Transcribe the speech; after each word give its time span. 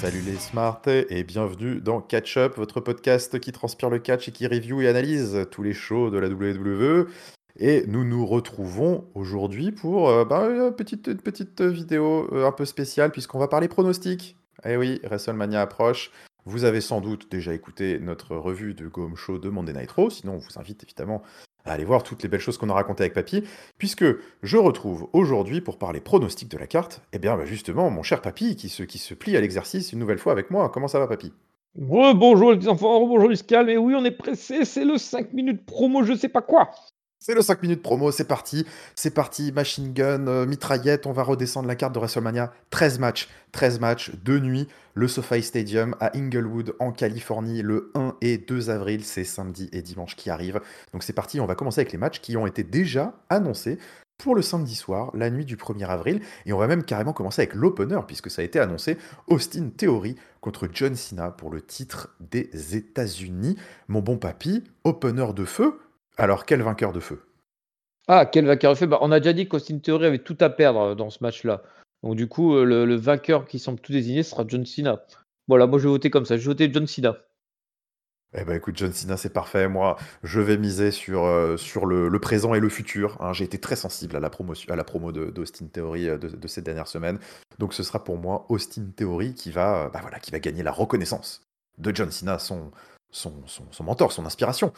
salut 0.00 0.22
les 0.22 0.38
smarts 0.38 0.80
et 0.86 1.24
bienvenue 1.24 1.82
dans 1.82 2.00
Catch 2.00 2.38
Up, 2.38 2.56
votre 2.56 2.80
podcast 2.80 3.38
qui 3.38 3.52
transpire 3.52 3.90
le 3.90 3.98
catch 3.98 4.28
et 4.28 4.32
qui 4.32 4.46
review 4.46 4.80
et 4.80 4.88
analyse 4.88 5.46
tous 5.50 5.62
les 5.62 5.74
shows 5.74 6.08
de 6.08 6.16
la 6.16 6.28
WWE. 6.30 7.06
Et 7.58 7.84
nous 7.86 8.06
nous 8.06 8.24
retrouvons 8.24 9.04
aujourd'hui 9.14 9.72
pour 9.72 10.08
euh, 10.08 10.24
bah, 10.24 10.48
une, 10.48 10.72
petite, 10.72 11.60
vidéo 11.60 12.30
euh, 12.32 12.46
un 12.46 12.52
peu 12.52 12.64
spéciale 12.64 13.10
puisqu'on 13.10 13.38
va 13.38 13.46
parler 13.46 13.68
pronostics. 13.68 14.38
Eh 14.64 14.78
oui, 14.78 15.02
WrestleMania 15.04 15.60
approche. 15.60 16.10
Vous 16.46 16.64
avez 16.64 16.80
sans 16.80 17.02
doute 17.02 17.30
déjà 17.30 17.52
écouté 17.52 17.98
notre 18.00 18.36
revue 18.36 18.72
de 18.72 18.88
Go 18.88 19.04
Home 19.04 19.16
Show 19.16 19.36
de 19.36 19.50
Monday 19.50 19.74
Night 19.74 19.90
Raw, 19.90 20.08
sinon 20.08 20.36
on 20.36 20.38
vous 20.38 20.58
invite 20.58 20.82
évidemment 20.82 21.22
à 21.64 21.72
aller 21.72 21.84
voir 21.84 22.02
toutes 22.02 22.22
les 22.22 22.28
belles 22.28 22.40
choses 22.40 22.58
qu'on 22.58 22.70
a 22.70 22.74
racontées 22.74 23.02
avec 23.02 23.14
Papy, 23.14 23.44
puisque 23.78 24.04
je 24.42 24.56
retrouve 24.56 25.08
aujourd'hui 25.12 25.60
pour 25.60 25.78
parler 25.78 26.00
pronostic 26.00 26.48
de 26.48 26.58
la 26.58 26.66
carte, 26.66 27.02
eh 27.12 27.18
bien 27.18 27.36
bah, 27.36 27.44
justement 27.44 27.90
mon 27.90 28.02
cher 28.02 28.22
Papy 28.22 28.56
qui 28.56 28.68
se, 28.68 28.82
qui 28.82 28.98
se 28.98 29.14
plie 29.14 29.36
à 29.36 29.40
l'exercice 29.40 29.92
une 29.92 29.98
nouvelle 29.98 30.18
fois 30.18 30.32
avec 30.32 30.50
moi. 30.50 30.68
Comment 30.68 30.88
ça 30.88 30.98
va 30.98 31.06
Papy? 31.06 31.32
Bonjour 31.76 32.52
les 32.52 32.68
enfants, 32.68 33.06
bonjour 33.06 33.28
Pascal, 33.28 33.70
et 33.70 33.76
oui 33.76 33.94
on 33.94 34.04
est 34.04 34.10
pressé, 34.10 34.64
c'est 34.64 34.84
le 34.84 34.98
5 34.98 35.32
minutes 35.32 35.64
promo 35.64 36.02
je 36.02 36.14
sais 36.14 36.28
pas 36.28 36.42
quoi. 36.42 36.70
C'est 37.22 37.34
le 37.34 37.42
5 37.42 37.62
minutes 37.62 37.82
promo, 37.82 38.10
c'est 38.12 38.24
parti. 38.24 38.64
C'est 38.94 39.10
parti, 39.10 39.52
machine 39.52 39.92
gun, 39.92 40.26
euh, 40.26 40.46
mitraillette, 40.46 41.06
on 41.06 41.12
va 41.12 41.22
redescendre 41.22 41.68
la 41.68 41.76
carte 41.76 41.92
de 41.92 41.98
WrestleMania. 41.98 42.50
13 42.70 42.98
matchs, 42.98 43.28
13 43.52 43.78
matchs, 43.78 44.12
deux 44.24 44.38
nuits. 44.38 44.68
Le 44.94 45.06
SoFi 45.06 45.42
Stadium 45.42 45.94
à 46.00 46.16
Inglewood 46.16 46.74
en 46.78 46.92
Californie 46.92 47.60
le 47.60 47.90
1 47.94 48.16
et 48.22 48.38
2 48.38 48.70
avril, 48.70 49.04
c'est 49.04 49.24
samedi 49.24 49.68
et 49.72 49.82
dimanche 49.82 50.16
qui 50.16 50.30
arrivent. 50.30 50.62
Donc 50.94 51.02
c'est 51.02 51.12
parti, 51.12 51.40
on 51.40 51.46
va 51.46 51.54
commencer 51.54 51.82
avec 51.82 51.92
les 51.92 51.98
matchs 51.98 52.22
qui 52.22 52.38
ont 52.38 52.46
été 52.46 52.64
déjà 52.64 53.12
annoncés 53.28 53.78
pour 54.16 54.34
le 54.34 54.40
samedi 54.40 54.74
soir, 54.74 55.10
la 55.14 55.28
nuit 55.28 55.44
du 55.44 55.56
1er 55.56 55.88
avril. 55.88 56.22
Et 56.46 56.54
on 56.54 56.58
va 56.58 56.68
même 56.68 56.84
carrément 56.84 57.12
commencer 57.12 57.42
avec 57.42 57.54
l'opener, 57.54 58.00
puisque 58.06 58.30
ça 58.30 58.40
a 58.40 58.46
été 58.46 58.58
annoncé 58.58 58.96
Austin 59.26 59.68
Theory 59.76 60.16
contre 60.40 60.68
John 60.72 60.96
Cena 60.96 61.30
pour 61.30 61.50
le 61.50 61.60
titre 61.60 62.16
des 62.18 62.48
États-Unis. 62.76 63.56
Mon 63.88 64.00
bon 64.00 64.16
papy, 64.16 64.64
opener 64.84 65.34
de 65.34 65.44
feu. 65.44 65.78
Alors, 66.20 66.44
quel 66.44 66.60
vainqueur 66.60 66.92
de 66.92 67.00
feu? 67.00 67.22
Ah, 68.06 68.26
quel 68.26 68.44
vainqueur 68.44 68.74
de 68.74 68.78
feu? 68.78 68.86
Bah, 68.86 68.98
On 69.00 69.10
a 69.10 69.20
déjà 69.20 69.32
dit 69.32 69.48
qu'Austin 69.48 69.78
Theory 69.78 70.04
avait 70.04 70.18
tout 70.18 70.36
à 70.40 70.50
perdre 70.50 70.80
euh, 70.80 70.94
dans 70.94 71.08
ce 71.08 71.18
match-là. 71.22 71.62
Donc 72.02 72.14
du 72.14 72.28
coup, 72.28 72.54
euh, 72.54 72.64
le, 72.64 72.94
vainqueur 72.96 73.46
qui 73.46 73.58
semble 73.58 73.80
tout 73.80 73.92
désigner 73.92 74.22
sera 74.22 74.44
John 74.46 74.66
Cena. 74.66 75.02
Voilà, 75.48 75.66
moi 75.66 75.78
je 75.78 75.84
vais 75.84 75.90
voter 75.90 76.10
comme 76.10 76.26
ça. 76.26 76.36
Je 76.36 76.42
vais 76.42 76.48
voter 76.48 76.70
John 76.70 76.86
Cena. 76.86 77.16
Eh 78.34 78.44
ben 78.44 78.54
écoute, 78.54 78.76
John 78.76 78.92
Cena, 78.92 79.16
c'est 79.16 79.32
parfait. 79.32 79.66
Moi, 79.66 79.96
je 80.22 80.40
vais 80.40 80.58
miser 80.58 80.90
sur, 80.90 81.24
euh, 81.24 81.56
sur 81.56 81.86
le, 81.86 82.10
présent 82.20 82.52
et 82.52 82.60
le 82.60 82.68
futur. 82.68 83.16
Hein. 83.20 83.32
J'ai 83.32 83.44
été 83.44 83.58
très 83.58 83.74
sensible 83.74 84.14
à 84.14 84.20
la, 84.20 84.28
promotion, 84.28 84.72
à 84.72 84.76
la 84.76 84.84
promo 84.84 85.12
d'Austin 85.12 85.68
Theory 85.72 86.04
de, 86.04 86.16
de, 86.16 86.48
ces 86.48 86.60
dernières 86.60 86.86
semaines. 86.86 87.18
Donc 87.58 87.72
ce 87.72 87.82
sera 87.82 88.04
pour 88.04 88.18
moi 88.18 88.44
Austin 88.50 88.84
Theory 88.94 89.34
qui 89.34 89.50
va, 89.50 89.88
bah 89.88 90.00
voilà, 90.02 90.20
qui 90.20 90.30
va 90.30 90.38
gagner 90.38 90.62
la 90.62 90.72
reconnaissance 90.72 91.42
de 91.78 91.96
John 91.96 92.10
Cena, 92.10 92.38
son, 92.38 92.70
son, 93.10 93.32
son 93.46 93.84
mentor, 93.84 94.12
son 94.12 94.26
inspiration. 94.26 94.72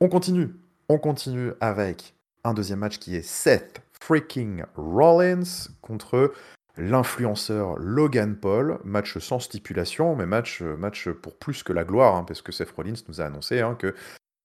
On 0.00 0.08
continue 0.08 0.48
on 0.90 0.98
continue 0.98 1.52
avec 1.60 2.14
un 2.42 2.52
deuxième 2.52 2.80
match 2.80 2.98
qui 2.98 3.14
est 3.14 3.22
Seth 3.22 3.80
freaking 4.00 4.64
Rollins 4.74 5.68
contre 5.82 6.32
l'influenceur 6.76 7.78
Logan 7.78 8.36
Paul. 8.36 8.80
Match 8.82 9.16
sans 9.18 9.38
stipulation, 9.38 10.16
mais 10.16 10.26
match, 10.26 10.62
match 10.62 11.08
pour 11.08 11.36
plus 11.36 11.62
que 11.62 11.72
la 11.72 11.84
gloire, 11.84 12.16
hein, 12.16 12.24
parce 12.24 12.42
que 12.42 12.50
Seth 12.50 12.72
Rollins 12.72 13.00
nous 13.06 13.20
a 13.20 13.26
annoncé 13.26 13.60
hein, 13.60 13.76
que 13.76 13.94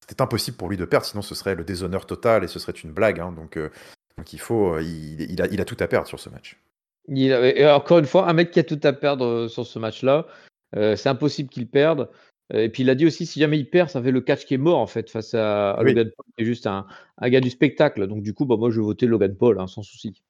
c'était 0.07 0.21
impossible 0.21 0.55
pour 0.55 0.69
lui 0.69 0.77
de 0.77 0.85
perdre, 0.85 1.07
sinon 1.07 1.23
ce 1.23 1.33
serait 1.33 1.55
le 1.55 1.63
déshonneur 1.63 2.05
total 2.05 2.43
et 2.43 2.47
ce 2.47 2.59
serait 2.59 2.73
une 2.73 2.91
blague. 2.91 3.19
Hein. 3.19 3.31
donc, 3.31 3.57
euh, 3.57 3.71
donc, 4.15 4.31
il 4.31 4.39
faut, 4.39 4.77
il, 4.77 5.41
a, 5.41 5.47
il, 5.47 5.59
a, 5.59 5.65
tout 5.65 5.77
à 5.79 5.87
perdre 5.87 6.07
sur 6.07 6.19
ce 6.19 6.29
match. 6.29 6.59
Encore 7.09 7.97
une 7.97 8.05
fois, 8.05 8.29
un 8.29 8.33
mec 8.33 8.51
qui 8.51 8.59
a 8.59 8.63
tout 8.63 8.79
à 8.83 8.93
perdre 8.93 9.25
euh, 9.25 9.47
sur 9.47 9.65
ce 9.65 9.79
match-là, 9.79 10.27
euh, 10.75 10.95
c'est 10.95 11.09
impossible 11.09 11.49
qu'il 11.49 11.67
perde. 11.67 12.07
Euh, 12.53 12.63
et 12.63 12.69
puis 12.69 12.83
il 12.83 12.89
a 12.89 12.95
dit 12.95 13.05
aussi 13.05 13.25
si 13.25 13.39
jamais 13.39 13.57
il 13.57 13.69
perd, 13.69 13.89
ça 13.89 14.01
fait 14.01 14.11
le 14.11 14.21
catch 14.21 14.45
qui 14.45 14.53
est 14.53 14.57
mort 14.59 14.77
en 14.79 14.87
fait 14.87 15.09
face 15.09 15.33
à, 15.33 15.77
Logan 15.81 16.11
Paul, 16.15 16.25
qui 16.37 16.43
est 16.43 16.45
juste 16.45 16.67
un, 16.67 16.85
un, 17.17 17.29
gars 17.29 17.41
du 17.41 17.49
spectacle. 17.49 18.07
Donc 18.07 18.21
du 18.21 18.33
coup, 18.33 18.45
bah, 18.45 18.57
moi 18.57 18.69
je 18.69 18.79
vais 18.79 18.85
voter 18.85 19.07
Logan 19.07 19.35
Paul 19.35 19.59
hein, 19.59 19.67
sans 19.67 19.83
souci. 19.83 20.21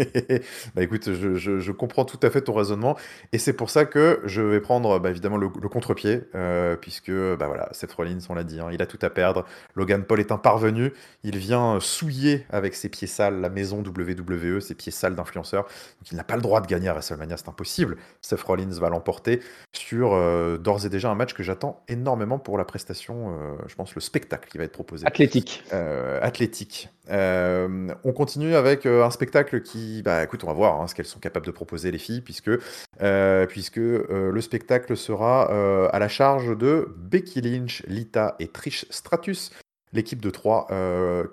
bah 0.74 0.82
écoute, 0.82 1.12
je, 1.12 1.72
comprends 1.72 2.04
tout 2.04 2.18
à 2.22 2.30
fait 2.30 2.42
ton 2.42 2.52
raisonnement, 2.52 2.96
et 3.32 3.38
c'est 3.38 3.52
pour 3.52 3.70
ça 3.70 3.84
que 3.84 4.20
je 4.24 4.42
vais 4.42 4.60
prendre 4.60 4.98
bah, 4.98 5.10
évidemment 5.10 5.36
le, 5.36 5.48
contre-pied, 5.48 6.22
euh, 6.34 6.76
puisque 6.76 7.10
bah 7.10 7.46
voilà, 7.46 7.68
Seth 7.72 7.92
Rollins, 7.92 8.18
on 8.28 8.34
l'a 8.34 8.44
dit, 8.44 8.60
hein, 8.60 8.68
il 8.72 8.82
a 8.82 8.86
tout 8.86 8.98
à 9.02 9.10
perdre. 9.10 9.44
Logan 9.74 10.04
Paul 10.04 10.20
est 10.20 10.32
un 10.32 10.38
parvenu, 10.38 10.92
il 11.22 11.36
vient 11.36 11.78
souiller 11.80 12.46
avec 12.50 12.74
ses 12.74 12.88
pieds 12.88 13.06
sales 13.06 13.40
la 13.40 13.48
maison 13.48 13.82
WWE, 13.82 14.60
ses 14.60 14.74
pieds 14.74 14.92
sales 14.92 15.14
d'influenceur, 15.14 15.64
donc 15.64 16.10
il 16.10 16.16
n'a 16.16 16.24
pas 16.24 16.36
le 16.36 16.42
droit 16.42 16.60
de 16.60 16.66
gagner 16.66 16.88
à 16.88 16.92
WrestleMania, 16.92 17.36
c'est 17.36 17.48
impossible. 17.48 17.96
Seth 18.20 18.42
Rollins 18.42 18.78
va 18.80 18.88
l'emporter 18.88 19.40
sur 19.72 20.12
euh, 20.12 20.58
d'ores 20.58 20.86
et 20.86 20.88
déjà 20.88 21.10
un 21.10 21.14
match 21.14 21.34
que 21.34 21.42
j'attends 21.42 21.82
énormément 21.88 22.38
pour 22.38 22.58
la 22.58 22.64
prestation, 22.64 23.30
euh, 23.30 23.56
je 23.66 23.74
pense 23.74 23.94
le 23.94 24.00
spectacle 24.00 24.48
qui 24.48 24.58
va 24.58 24.64
être 24.64 24.72
proposé. 24.72 25.06
Athlétique. 25.06 25.62
athlétique. 25.70 26.88
on 27.08 28.12
continue 28.14 28.54
avec 28.54 28.86
un 28.86 29.10
spectacle 29.10 29.62
qui 29.62 29.89
bah 30.04 30.24
écoute, 30.24 30.44
on 30.44 30.46
va 30.46 30.52
voir 30.52 30.80
hein, 30.80 30.86
ce 30.86 30.94
qu'elles 30.94 31.06
sont 31.06 31.20
capables 31.20 31.46
de 31.46 31.50
proposer 31.50 31.90
les 31.90 31.98
filles, 31.98 32.20
puisque, 32.20 32.48
euh, 32.48 33.46
euh, 33.78 34.32
le 34.32 34.40
spectacle 34.40 34.96
sera 34.96 35.50
euh, 35.50 35.88
à 35.92 35.98
la 35.98 36.08
charge 36.08 36.56
de 36.56 36.94
Becky 36.96 37.40
Lynch, 37.40 37.82
Lita 37.86 38.36
et 38.38 38.48
Trish 38.48 38.86
Stratus, 38.90 39.50
l'équipe 39.92 40.20
de 40.20 40.30
trois 40.30 40.68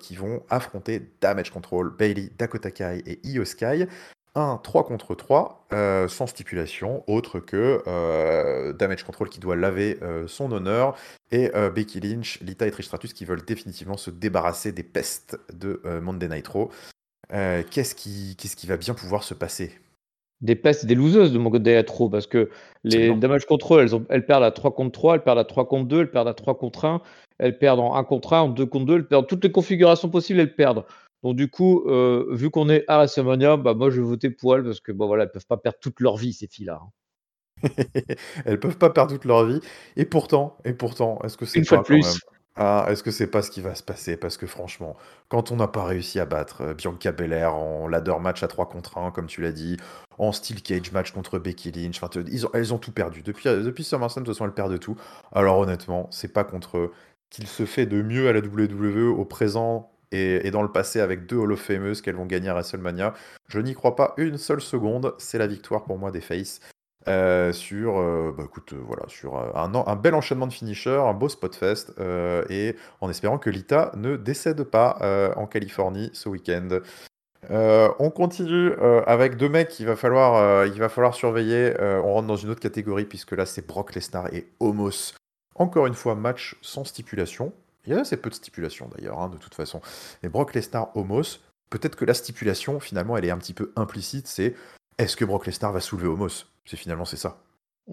qui 0.00 0.16
vont 0.16 0.42
affronter 0.50 1.02
Damage 1.20 1.50
Control, 1.50 1.94
Bailey, 1.96 2.30
Dakota 2.38 2.70
Kai 2.70 3.02
et 3.06 3.20
Io 3.24 3.44
Sky. 3.44 3.86
Un 4.34 4.60
3 4.62 4.84
contre 4.84 5.14
3, 5.14 5.66
sans 6.08 6.26
stipulation, 6.26 7.02
autre 7.08 7.40
que 7.40 8.72
Damage 8.72 9.04
Control 9.04 9.28
qui 9.28 9.40
doit 9.40 9.56
laver 9.56 9.98
son 10.26 10.52
honneur, 10.52 10.96
et 11.30 11.50
Becky 11.74 12.00
Lynch, 12.00 12.40
Lita 12.40 12.66
et 12.66 12.70
Trish 12.70 12.86
Stratus 12.86 13.12
qui 13.12 13.24
veulent 13.24 13.44
définitivement 13.44 13.96
se 13.96 14.10
débarrasser 14.10 14.72
des 14.72 14.82
pestes 14.82 15.38
de 15.52 15.80
Monday 16.02 16.28
Night 16.28 16.48
Raw. 16.48 16.70
Euh, 17.32 17.62
qu'est-ce 17.70 17.94
qui, 17.94 18.36
qu'est-ce 18.36 18.56
qui 18.56 18.66
va 18.66 18.76
bien 18.76 18.94
pouvoir 18.94 19.22
se 19.22 19.34
passer? 19.34 19.72
Des 20.40 20.54
pestes, 20.54 20.86
des 20.86 20.94
loseuses 20.94 21.32
de 21.32 21.38
mon 21.38 21.50
côté 21.50 21.82
trop, 21.84 22.08
parce 22.08 22.26
que 22.26 22.48
les 22.84 23.12
damage 23.14 23.44
control, 23.44 23.82
elles, 23.82 23.94
ont, 23.96 24.06
elles 24.08 24.24
perdent 24.24 24.44
à 24.44 24.52
3 24.52 24.72
contre 24.72 24.92
3, 24.92 25.14
elles 25.16 25.22
perdent 25.24 25.38
à 25.40 25.44
3 25.44 25.66
contre 25.66 25.88
2, 25.88 26.00
elles 26.00 26.10
perdent 26.10 26.28
à 26.28 26.34
3 26.34 26.56
contre 26.56 26.84
1, 26.84 27.02
elles 27.38 27.58
perdent 27.58 27.80
en 27.80 27.96
1 27.96 28.04
contre 28.04 28.34
1, 28.34 28.40
en 28.42 28.48
2 28.48 28.66
contre 28.66 28.86
2, 28.86 28.94
elles 28.96 29.08
perdent 29.08 29.26
toutes 29.26 29.42
les 29.42 29.50
configurations 29.50 30.08
possibles, 30.08 30.38
elles 30.38 30.54
perdent. 30.54 30.84
Donc 31.24 31.34
du 31.34 31.50
coup, 31.50 31.82
euh, 31.88 32.26
vu 32.30 32.50
qu'on 32.50 32.68
est 32.68 32.84
à 32.86 32.98
WrestleMania, 32.98 33.56
bah 33.56 33.74
moi 33.74 33.90
je 33.90 34.00
vais 34.00 34.06
voter 34.06 34.30
pour 34.30 34.54
elles 34.54 34.62
parce 34.62 34.80
que 34.80 34.92
bon 34.92 35.08
voilà, 35.08 35.24
elles 35.24 35.32
peuvent 35.32 35.46
pas 35.46 35.56
perdre 35.56 35.78
toute 35.80 35.98
leur 35.98 36.16
vie 36.16 36.32
ces 36.32 36.46
filles-là. 36.46 36.80
Hein. 36.80 36.92
elles 38.44 38.60
peuvent 38.60 38.78
pas 38.78 38.90
perdre 38.90 39.12
toute 39.12 39.24
leur 39.24 39.44
vie. 39.44 39.60
Et 39.96 40.04
pourtant, 40.04 40.56
et 40.64 40.72
pourtant, 40.72 41.18
est-ce 41.24 41.36
que 41.36 41.44
c'est 41.44 41.58
une 41.58 41.64
fois 41.64 41.78
de 41.78 41.82
plus 41.82 42.20
ah, 42.60 42.86
est-ce 42.88 43.04
que 43.04 43.12
c'est 43.12 43.28
pas 43.28 43.42
ce 43.42 43.52
qui 43.52 43.60
va 43.60 43.76
se 43.76 43.84
passer? 43.84 44.16
Parce 44.16 44.36
que 44.36 44.48
franchement, 44.48 44.96
quand 45.28 45.52
on 45.52 45.56
n'a 45.56 45.68
pas 45.68 45.84
réussi 45.84 46.18
à 46.18 46.26
battre 46.26 46.62
euh, 46.62 46.74
Bianca 46.74 47.12
Belair 47.12 47.54
en 47.54 47.86
ladder 47.86 48.16
match 48.20 48.42
à 48.42 48.48
3 48.48 48.68
contre 48.68 48.98
1, 48.98 49.12
comme 49.12 49.26
tu 49.26 49.42
l'as 49.42 49.52
dit, 49.52 49.76
en 50.18 50.32
steel 50.32 50.60
cage 50.60 50.90
match 50.90 51.12
contre 51.12 51.38
Becky 51.38 51.70
Lynch, 51.70 52.00
elles 52.54 52.74
ont 52.74 52.78
tout 52.78 52.90
perdu. 52.90 53.22
Depuis, 53.22 53.48
euh, 53.48 53.62
depuis 53.62 53.84
SummerSlam, 53.84 54.24
de 54.24 54.26
toute 54.26 54.34
façon, 54.36 54.44
elles 54.44 54.54
perdent 54.54 54.80
tout. 54.80 54.96
Alors 55.32 55.58
honnêtement, 55.58 56.08
c'est 56.10 56.32
pas 56.32 56.42
contre 56.42 56.90
qu'il 57.30 57.46
se 57.46 57.64
fait 57.64 57.86
de 57.86 58.02
mieux 58.02 58.28
à 58.28 58.32
la 58.32 58.40
WWE 58.40 59.16
au 59.16 59.24
présent 59.24 59.92
et, 60.10 60.50
dans 60.50 60.62
le 60.62 60.72
passé 60.72 61.00
avec 61.00 61.26
deux 61.26 61.36
Hall 61.36 61.52
of 61.52 61.60
Famous 61.60 62.00
qu'elles 62.02 62.16
vont 62.16 62.26
gagner 62.26 62.48
à 62.48 62.54
WrestleMania. 62.54 63.14
Je 63.48 63.60
n'y 63.60 63.74
crois 63.74 63.94
pas 63.94 64.14
une 64.16 64.38
seule 64.38 64.60
seconde. 64.60 65.14
C'est 65.18 65.38
la 65.38 65.46
victoire 65.46 65.84
pour 65.84 65.98
moi 65.98 66.10
des 66.10 66.20
Faces. 66.20 66.60
Euh, 67.06 67.52
sur, 67.52 67.98
euh, 67.98 68.34
bah, 68.36 68.44
écoute, 68.44 68.72
euh, 68.72 68.82
voilà, 68.84 69.04
sur 69.08 69.36
un, 69.36 69.96
bel 69.96 70.14
enchaînement 70.14 70.46
de 70.46 70.52
finishers, 70.52 71.00
un 71.06 71.14
beau 71.14 71.28
spot 71.28 71.54
fest, 71.54 71.92
et 72.50 72.76
en 73.00 73.08
espérant 73.08 73.38
que 73.38 73.50
Lita 73.50 73.92
ne 73.96 74.16
décède 74.16 74.64
pas 74.64 75.32
en 75.36 75.46
Californie 75.46 76.10
ce 76.12 76.28
week-end. 76.28 76.80
on 77.50 78.10
continue 78.10 78.72
avec 79.06 79.36
deux 79.36 79.48
mecs 79.48 79.68
qu'il 79.68 79.86
va 79.86 79.96
falloir, 79.96 80.66
il 80.66 80.78
va 80.78 80.88
falloir 80.88 81.14
surveiller. 81.14 81.74
on 81.80 82.14
rentre 82.14 82.26
dans 82.26 82.36
une 82.36 82.50
autre 82.50 82.60
catégorie 82.60 83.04
puisque 83.04 83.32
là 83.32 83.46
c'est 83.46 83.66
Brock 83.66 83.94
Lesnar 83.94 84.32
et 84.32 84.48
Homos. 84.60 85.14
Encore 85.54 85.86
une 85.86 85.94
fois, 85.94 86.14
match 86.14 86.56
sans 86.62 86.84
stipulation. 86.84 87.52
Il 87.86 87.92
y 87.92 87.96
a 87.96 88.00
assez 88.00 88.16
peu 88.16 88.28
de 88.28 88.34
stipulation 88.34 88.88
d'ailleurs, 88.94 89.18
hein, 89.18 89.28
de 89.28 89.38
toute 89.38 89.54
façon. 89.54 89.80
Mais 90.22 90.28
Brock 90.28 90.54
Lesnar, 90.54 90.94
Homos, 90.94 91.40
peut-être 91.70 91.96
que 91.96 92.04
la 92.04 92.14
stipulation 92.14 92.80
finalement 92.80 93.16
elle 93.16 93.24
est 93.24 93.30
un 93.30 93.38
petit 93.38 93.54
peu 93.54 93.72
implicite. 93.76 94.26
C'est 94.26 94.54
est-ce 94.98 95.16
que 95.16 95.24
Brock 95.24 95.46
Lesnar 95.46 95.72
va 95.72 95.80
soulever 95.80 96.08
Homos? 96.08 96.46
C'est 96.64 96.76
finalement 96.76 97.04
c'est 97.04 97.16
ça. 97.16 97.42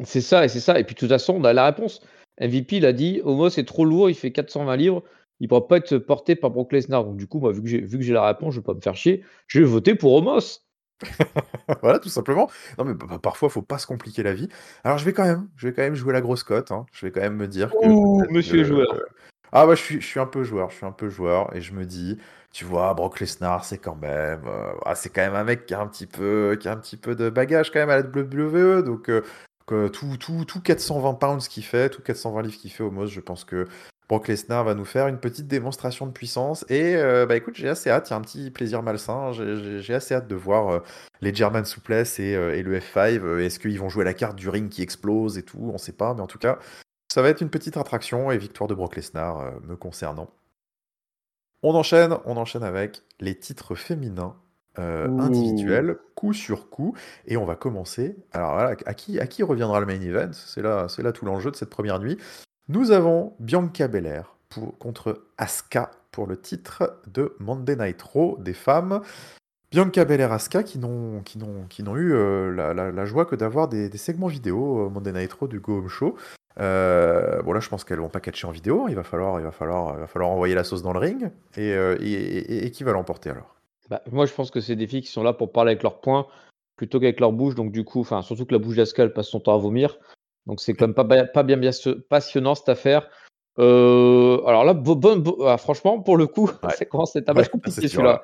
C'est 0.04 0.22
ça, 0.22 0.44
et 0.44 0.50
c'est 0.50 0.60
ça. 0.60 0.80
Et 0.80 0.84
puis 0.84 0.96
de 0.96 1.00
toute 1.00 1.10
façon, 1.10 1.36
on 1.36 1.44
a 1.44 1.54
la 1.54 1.66
réponse. 1.66 2.02
MVP 2.42 2.82
l'a 2.82 2.92
dit, 2.92 3.22
Homo 3.24 3.50
c'est 3.50 3.64
trop 3.64 3.86
lourd, 3.86 4.10
il 4.10 4.16
fait 4.16 4.32
420 4.32 4.76
livres, 4.76 5.04
il 5.40 5.46
ne 5.46 5.48
pourra 5.48 5.68
pas 5.68 5.78
être 5.78 5.98
porté 5.98 6.36
par 6.36 6.52
Brock 6.52 6.74
Lesnar. 6.74 7.06
Donc 7.06 7.16
du 7.16 7.28
coup, 7.28 7.40
moi, 7.40 7.54
vu 7.54 7.62
que 7.62 7.68
j'ai, 7.68 7.80
vu 7.80 7.98
que 7.98 8.04
j'ai 8.04 8.14
la 8.14 8.26
réponse, 8.26 8.54
je 8.54 8.60
ne 8.60 8.62
vais 8.62 8.66
pas 8.66 8.74
me 8.74 8.82
faire 8.82 8.96
chier, 8.96 9.24
je 9.48 9.60
vais 9.60 9.66
voter 9.66 9.96
pour 9.96 10.14
Homos. 10.14 10.62
voilà, 11.82 12.00
tout 12.00 12.10
simplement. 12.10 12.50
Non, 12.78 12.86
mais 12.86 12.96
parfois, 12.96 13.20
parfois, 13.20 13.50
faut 13.50 13.62
pas 13.62 13.78
se 13.78 13.88
compliquer 13.88 14.24
la 14.24 14.34
vie. 14.34 14.48
Alors, 14.84 14.98
je 14.98 15.06
vais 15.06 15.14
quand 15.14 15.26
même, 15.26 15.50
je 15.58 15.68
vais 15.68 15.74
quand 15.74 15.82
même 15.82 15.96
jouer 15.96 16.14
la 16.14 16.22
grosse 16.22 16.44
cote. 16.44 16.72
Hein. 16.72 16.86
Je 16.94 17.06
vais 17.06 17.12
quand 17.12 17.22
même 17.22 17.36
me 17.36 17.48
dire 17.48 17.70
que. 17.72 18.32
monsieur 18.32 18.64
joueur. 18.64 18.88
Ah 19.58 19.66
bah 19.66 19.76
je 19.76 19.82
suis, 19.82 20.02
je 20.02 20.06
suis 20.06 20.20
un 20.20 20.26
peu 20.26 20.44
joueur, 20.44 20.70
je 20.70 20.76
suis 20.76 20.86
un 20.86 20.92
peu 20.92 21.08
joueur 21.08 21.56
et 21.56 21.62
je 21.62 21.72
me 21.72 21.86
dis, 21.86 22.18
tu 22.52 22.66
vois, 22.66 22.94
Brock 22.94 23.22
Lesnar, 23.22 23.64
c'est 23.64 23.78
quand 23.78 23.96
même, 23.96 24.42
euh, 24.46 24.74
ah, 24.86 24.96
c'est 24.96 25.08
quand 25.10 25.22
même 25.22 25.36
un 25.36 25.46
mec 25.46 25.66
qui 25.66 25.74
a 25.74 25.80
un 25.80 25.88
petit 25.88 26.08
peu, 26.08 26.58
qui 26.60 26.68
a 26.68 26.74
un 26.74 26.78
petit 26.78 26.98
peu 26.98 27.16
de 27.16 27.30
bagage 27.30 27.72
quand 27.72 27.80
même 27.80 27.90
à 27.90 27.96
la 27.96 28.04
WWE, 28.04 28.84
donc 28.84 29.10
euh, 29.10 29.22
tout, 29.90 30.18
tout, 30.18 30.44
tout 30.44 30.60
420 30.60 31.14
pounds 31.14 31.48
qu'il 31.48 31.64
fait, 31.64 31.90
tout 31.90 32.02
420 32.02 32.42
livres 32.42 32.58
qu'il 32.58 32.70
fait 32.70 32.84
au 32.84 32.92
Moss, 32.92 33.10
je 33.10 33.22
pense 33.22 33.46
que 33.46 33.66
Brock 34.10 34.28
Lesnar 34.28 34.66
va 34.66 34.76
nous 34.76 34.84
faire 34.84 35.08
une 35.08 35.20
petite 35.20 35.48
démonstration 35.48 36.06
de 36.06 36.12
puissance 36.12 36.66
et 36.68 36.98
euh, 36.98 37.26
bah 37.26 37.38
écoute, 37.38 37.56
j'ai 37.56 37.70
assez 37.70 37.90
hâte, 37.90 38.10
il 38.10 38.12
y 38.12 38.14
a 38.14 38.18
un 38.18 38.22
petit 38.22 38.52
plaisir 38.52 38.84
malsain, 38.84 39.32
j'ai 39.32 39.94
assez 39.94 40.16
hâte 40.16 40.28
de 40.28 40.36
voir 40.36 40.82
les 41.22 41.34
German 41.34 41.64
Souplesse 41.64 42.20
et, 42.20 42.32
et 42.32 42.62
le 42.62 42.78
F5. 42.80 43.40
Est-ce 43.40 43.60
qu'ils 43.60 43.80
vont 43.80 43.88
jouer 43.88 44.04
la 44.04 44.14
carte 44.14 44.36
du 44.36 44.50
ring 44.50 44.68
qui 44.70 44.82
explose 44.82 45.38
et 45.38 45.44
tout, 45.44 45.72
on 45.74 45.78
sait 45.78 45.94
pas, 45.94 46.14
mais 46.14 46.22
en 46.22 46.28
tout 46.28 46.40
cas. 46.40 46.60
Ça 47.16 47.22
va 47.22 47.30
être 47.30 47.40
une 47.40 47.50
petite 47.50 47.78
attraction 47.78 48.30
et 48.30 48.38
victoire 48.38 48.68
de 48.68 48.74
Brock 48.74 48.98
Lesnar 48.98 49.40
euh, 49.40 49.52
me 49.64 49.78
concernant. 49.78 50.30
On 51.64 51.74
enchaîne, 51.74 52.18
on 52.26 52.36
enchaîne 52.36 52.64
avec 52.64 53.04
les 53.22 53.40
titres 53.40 53.74
féminins 53.74 54.36
euh, 54.80 55.08
individuels, 55.20 55.96
coup 56.16 56.34
sur 56.34 56.70
coup, 56.70 56.94
et 57.26 57.38
on 57.38 57.46
va 57.46 57.56
commencer. 57.56 58.18
Alors 58.34 58.56
voilà, 58.56 58.76
à 58.86 58.94
qui, 58.94 59.18
à 59.18 59.28
qui 59.28 59.44
reviendra 59.44 59.80
le 59.80 59.86
main 59.86 60.02
event? 60.02 60.34
C'est 60.34 60.62
là, 60.62 60.90
c'est 60.90 61.04
là 61.04 61.14
tout 61.14 61.24
l'enjeu 61.24 61.52
de 61.52 61.56
cette 61.56 61.70
première 61.70 62.02
nuit. 62.02 62.18
Nous 62.68 62.92
avons 62.92 63.34
Bianca 63.40 63.88
Belair 63.88 64.36
pour, 64.50 64.78
contre 64.78 65.24
Asuka 65.38 65.92
pour 66.12 66.28
le 66.28 66.36
titre 66.36 67.00
de 67.08 67.34
Monday 67.40 67.78
Night 67.78 68.02
Raw 68.02 68.38
des 68.42 68.54
femmes. 68.54 69.02
Bianca 69.76 70.06
Belair 70.06 70.32
Asuka 70.32 70.64
qui 70.64 70.80
n'ont, 70.80 71.22
qui 71.24 71.38
n'ont, 71.38 71.66
qui 71.68 71.84
n'ont 71.84 71.98
eu 71.98 72.14
euh, 72.14 72.74
la, 72.74 73.06
joie 73.06 73.26
que 73.26 73.36
d'avoir 73.36 73.68
des, 73.68 73.90
segments 73.98 74.28
vidéo 74.28 74.90
Monday 74.90 75.12
Night 75.12 75.34
Raw 75.34 75.50
du 75.50 75.60
Go 75.60 75.80
Home 75.80 75.90
Show. 75.90 76.16
Euh, 76.62 77.42
bon 77.42 77.52
là, 77.52 77.60
je 77.60 77.68
pense 77.68 77.84
qu'elles 77.84 78.00
vont 78.00 78.08
pas 78.08 78.22
catcher 78.22 78.48
en 78.48 78.52
vidéo. 78.52 78.86
Il 78.88 78.96
va 78.96 79.04
falloir, 79.04 79.38
il 79.42 79.44
va 79.44 79.52
falloir, 79.52 79.96
il 79.96 80.00
va 80.00 80.08
falloir 80.08 80.32
envoyer 80.32 80.56
la 80.56 80.64
sauce 80.64 80.82
dans 80.82 80.94
le 80.94 81.00
ring. 81.00 81.30
Et, 81.58 81.74
euh, 81.74 81.98
et, 82.00 82.72
qui 82.72 82.86
va 82.86 82.94
l'emporter 82.94 83.32
alors? 83.32 83.54
Bah, 83.90 84.02
Moi, 84.14 84.26
je 84.26 84.34
pense 84.34 84.50
que 84.50 84.62
c'est 84.62 84.78
des 84.78 84.88
filles 84.88 85.02
qui 85.02 85.12
sont 85.12 85.24
là 85.24 85.34
pour 85.34 85.52
parler 85.52 85.72
avec 85.72 85.84
leurs 85.84 86.00
poings 86.00 86.28
plutôt 86.78 87.02
qu'avec 87.02 87.20
leur 87.20 87.34
bouche. 87.34 87.56
Donc 87.56 87.74
du 87.74 87.84
coup, 87.84 88.00
enfin 88.00 88.22
surtout 88.22 88.46
que 88.46 88.54
la 88.54 88.60
bouche 88.60 88.78
d'Ascal 88.78 89.12
passe 89.12 89.28
son 89.28 89.42
temps 89.42 89.56
à 89.56 89.58
vomir. 89.58 89.98
Donc 90.46 90.62
c'est 90.62 90.74
quand 90.74 90.88
même 90.88 90.96
pas, 90.96 91.04
pas 91.26 91.44
bien, 91.44 91.58
bien 91.58 91.72
passionnant 92.08 92.56
cette 92.56 92.70
affaire. 92.70 93.10
Euh, 93.58 94.44
alors 94.46 94.66
là, 94.66 94.74
bon, 94.74 95.00
ah, 95.46 95.58
franchement, 95.58 96.02
pour 96.02 96.18
le 96.18 96.28
coup, 96.28 96.50
c'est 96.78 96.90
c'est 97.06 97.30
un 97.30 97.34
match 97.34 97.50
compliqué 97.50 97.88
celui-là. 97.88 98.22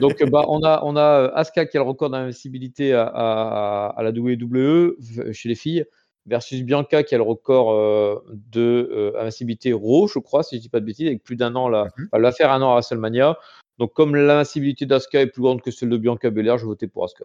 Donc, 0.00 0.22
bah, 0.30 0.44
on 0.48 0.62
a, 0.62 0.82
on 0.84 0.96
a 0.96 1.30
Asuka 1.34 1.66
qui 1.66 1.76
a 1.76 1.80
le 1.80 1.88
record 1.88 2.10
d'invincibilité 2.10 2.92
à, 2.92 3.04
à, 3.04 3.94
à, 3.96 4.02
la 4.02 4.10
WWE 4.10 4.96
chez 5.32 5.48
les 5.48 5.54
filles 5.54 5.86
versus 6.26 6.62
Bianca 6.62 7.02
qui 7.02 7.14
a 7.14 7.18
le 7.18 7.24
record 7.24 7.72
euh, 7.72 8.22
de 8.28 8.90
euh, 8.92 9.20
invincibilité 9.20 9.72
Raw, 9.72 10.08
je 10.08 10.18
crois, 10.18 10.42
si 10.42 10.56
je 10.56 10.60
dis 10.60 10.68
pas 10.68 10.80
de 10.80 10.84
bêtises, 10.84 11.06
avec 11.06 11.22
plus 11.22 11.36
d'un 11.36 11.54
an 11.54 11.68
là. 11.68 11.88
Mhm. 11.96 12.08
Elle 12.12 12.22
va 12.22 12.32
faire 12.32 12.52
un 12.52 12.60
an 12.62 12.70
à 12.70 12.74
WrestleMania. 12.74 13.38
Donc 13.78 13.92
comme 13.92 14.16
l'invincibilité 14.16 14.86
d'Asuka 14.86 15.20
est 15.20 15.26
plus 15.28 15.42
grande 15.42 15.62
que 15.62 15.70
celle 15.70 15.88
de 15.88 15.96
Bianca 15.96 16.30
Belair, 16.30 16.58
je 16.58 16.66
voter 16.66 16.88
pour 16.88 17.04
Asuka. 17.04 17.24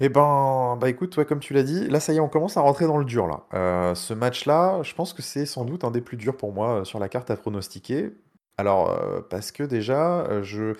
Eh 0.00 0.08
ben, 0.08 0.78
bah 0.80 0.88
écoute, 0.88 1.16
ouais, 1.18 1.26
comme 1.26 1.40
tu 1.40 1.52
l'as 1.52 1.62
dit, 1.62 1.86
là 1.88 2.00
ça 2.00 2.12
y 2.12 2.16
est, 2.16 2.20
on 2.20 2.28
commence 2.28 2.56
à 2.56 2.62
rentrer 2.62 2.86
dans 2.86 2.96
le 2.96 3.04
dur 3.04 3.26
là. 3.26 3.44
Euh, 3.52 3.94
ce 3.94 4.14
match-là, 4.14 4.82
je 4.82 4.94
pense 4.94 5.12
que 5.12 5.20
c'est 5.20 5.44
sans 5.44 5.64
doute 5.64 5.84
un 5.84 5.90
des 5.90 6.00
plus 6.00 6.16
durs 6.16 6.36
pour 6.36 6.52
moi 6.52 6.84
sur 6.86 6.98
la 6.98 7.08
carte 7.08 7.30
à 7.30 7.36
pronostiquer. 7.36 8.10
Alors, 8.56 8.98
parce 9.28 9.52
que 9.52 9.62
déjà, 9.62 10.42
je, 10.42 10.74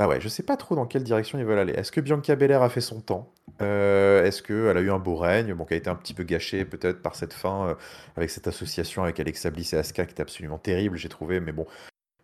bah 0.00 0.08
ouais, 0.08 0.18
je 0.18 0.28
sais 0.28 0.42
pas 0.42 0.56
trop 0.56 0.74
dans 0.76 0.86
quelle 0.86 1.04
direction 1.04 1.38
ils 1.38 1.44
veulent 1.44 1.58
aller. 1.58 1.74
Est-ce 1.74 1.92
que 1.92 2.00
Bianca 2.00 2.34
Belair 2.34 2.62
a 2.62 2.70
fait 2.70 2.80
son 2.80 3.02
temps? 3.02 3.34
Euh, 3.60 4.24
Est-ce 4.24 4.42
qu'elle 4.42 4.74
a 4.74 4.80
eu 4.80 4.90
un 4.90 4.98
beau 4.98 5.14
règne? 5.14 5.52
Bon, 5.52 5.66
qui 5.66 5.74
a 5.74 5.76
été 5.76 5.90
un 5.90 5.94
petit 5.94 6.14
peu 6.14 6.22
gâché 6.22 6.64
peut-être 6.64 7.02
par 7.02 7.14
cette 7.16 7.34
fin 7.34 7.68
euh, 7.68 7.74
avec 8.16 8.30
cette 8.30 8.46
association 8.46 9.02
avec 9.02 9.20
Alexa 9.20 9.50
Bliss 9.50 9.74
et 9.74 9.76
Asuka 9.76 10.06
qui 10.06 10.12
était 10.12 10.22
absolument 10.22 10.56
terrible, 10.56 10.96
j'ai 10.96 11.10
trouvé. 11.10 11.38
Mais 11.38 11.52
bon, 11.52 11.66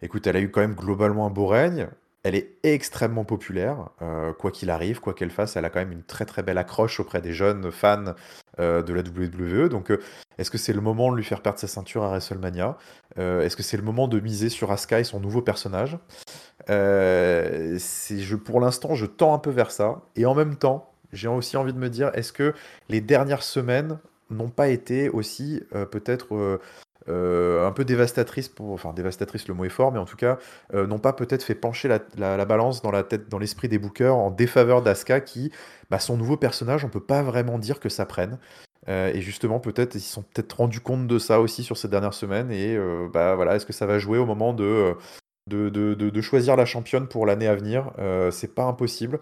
écoute, 0.00 0.26
elle 0.26 0.36
a 0.36 0.40
eu 0.40 0.50
quand 0.50 0.62
même 0.62 0.74
globalement 0.74 1.26
un 1.26 1.30
beau 1.30 1.46
règne. 1.46 1.88
Elle 2.26 2.34
est 2.34 2.56
extrêmement 2.64 3.24
populaire, 3.24 3.90
euh, 4.02 4.32
quoi 4.32 4.50
qu'il 4.50 4.70
arrive, 4.70 5.00
quoi 5.00 5.14
qu'elle 5.14 5.30
fasse, 5.30 5.56
elle 5.56 5.64
a 5.64 5.70
quand 5.70 5.78
même 5.78 5.92
une 5.92 6.02
très 6.02 6.24
très 6.24 6.42
belle 6.42 6.58
accroche 6.58 6.98
auprès 6.98 7.20
des 7.20 7.32
jeunes 7.32 7.70
fans 7.70 8.14
de 8.58 8.92
la 8.94 9.02
WWE. 9.02 9.68
Donc, 9.68 9.92
est-ce 10.38 10.50
que 10.50 10.56
c'est 10.56 10.72
le 10.72 10.80
moment 10.80 11.12
de 11.12 11.16
lui 11.16 11.24
faire 11.24 11.42
perdre 11.42 11.58
sa 11.58 11.66
ceinture 11.66 12.04
à 12.04 12.08
WrestleMania? 12.08 12.78
Est-ce 13.16 13.54
que 13.54 13.62
c'est 13.62 13.76
le 13.76 13.82
moment 13.82 14.08
de 14.08 14.18
miser 14.18 14.48
sur 14.48 14.72
Asuka 14.72 14.98
et 14.98 15.04
son 15.04 15.20
nouveau 15.20 15.42
personnage? 15.42 15.98
Euh, 16.70 17.78
pour 18.44 18.60
l'instant, 18.60 18.94
je 18.94 19.06
tends 19.06 19.34
un 19.34 19.38
peu 19.38 19.50
vers 19.50 19.70
ça. 19.70 20.02
Et 20.16 20.26
en 20.26 20.34
même 20.34 20.56
temps, 20.56 20.92
j'ai 21.12 21.28
aussi 21.28 21.56
envie 21.56 21.72
de 21.72 21.78
me 21.78 21.90
dire, 21.90 22.10
est-ce 22.14 22.32
que 22.32 22.54
les 22.88 23.00
dernières 23.00 23.42
semaines 23.42 23.98
n'ont 24.30 24.50
pas 24.50 24.68
été 24.68 25.08
aussi 25.08 25.62
euh, 25.74 25.86
peut-être 25.86 26.34
euh, 26.34 26.60
un 27.08 27.72
peu 27.72 27.84
dévastatrices 27.84 28.48
pour, 28.48 28.72
enfin 28.72 28.92
dévastatrice 28.92 29.48
le 29.48 29.54
mot 29.54 29.64
est 29.64 29.70
fort, 29.70 29.92
mais 29.92 29.98
en 29.98 30.04
tout 30.04 30.16
cas 30.16 30.38
n'ont 30.72 30.98
pas 30.98 31.12
peut-être 31.12 31.42
fait 31.42 31.54
pencher 31.54 31.88
la, 31.88 32.44
balance 32.44 32.82
dans 32.82 32.90
la 32.90 33.02
tête, 33.02 33.28
dans 33.28 33.38
l'esprit 33.38 33.68
des 33.68 33.78
bookers 33.78 34.16
en 34.16 34.30
défaveur 34.30 34.82
d'Aska 34.82 35.20
qui, 35.20 35.52
bah, 35.90 35.98
son 35.98 36.16
nouveau 36.16 36.36
personnage, 36.36 36.84
on 36.84 36.88
peut 36.88 37.00
pas 37.00 37.22
vraiment 37.22 37.58
dire 37.58 37.80
que 37.80 37.88
ça 37.88 38.06
prenne. 38.06 38.38
et 38.88 39.20
justement, 39.20 39.60
peut-être 39.60 39.94
ils 39.94 40.00
se 40.00 40.12
sont 40.12 40.22
peut-être 40.22 40.52
rendus 40.54 40.80
compte 40.80 41.06
de 41.06 41.18
ça 41.18 41.40
aussi 41.40 41.62
sur 41.62 41.76
ces 41.76 41.88
dernières 41.88 42.14
semaines. 42.14 42.50
Et 42.50 42.78
bah 43.12 43.34
voilà, 43.34 43.56
est-ce 43.56 43.66
que 43.66 43.72
ça 43.72 43.86
va 43.86 43.98
jouer 43.98 44.18
au 44.18 44.26
moment 44.26 44.52
de 44.52 44.96
de, 45.46 45.94
de, 45.94 46.20
choisir 46.20 46.56
la 46.56 46.64
championne 46.64 47.06
pour 47.06 47.26
l'année 47.26 47.46
à 47.46 47.54
venir? 47.54 47.92
Euh, 47.98 48.30
c'est 48.30 48.54
pas 48.54 48.64
impossible. 48.64 49.20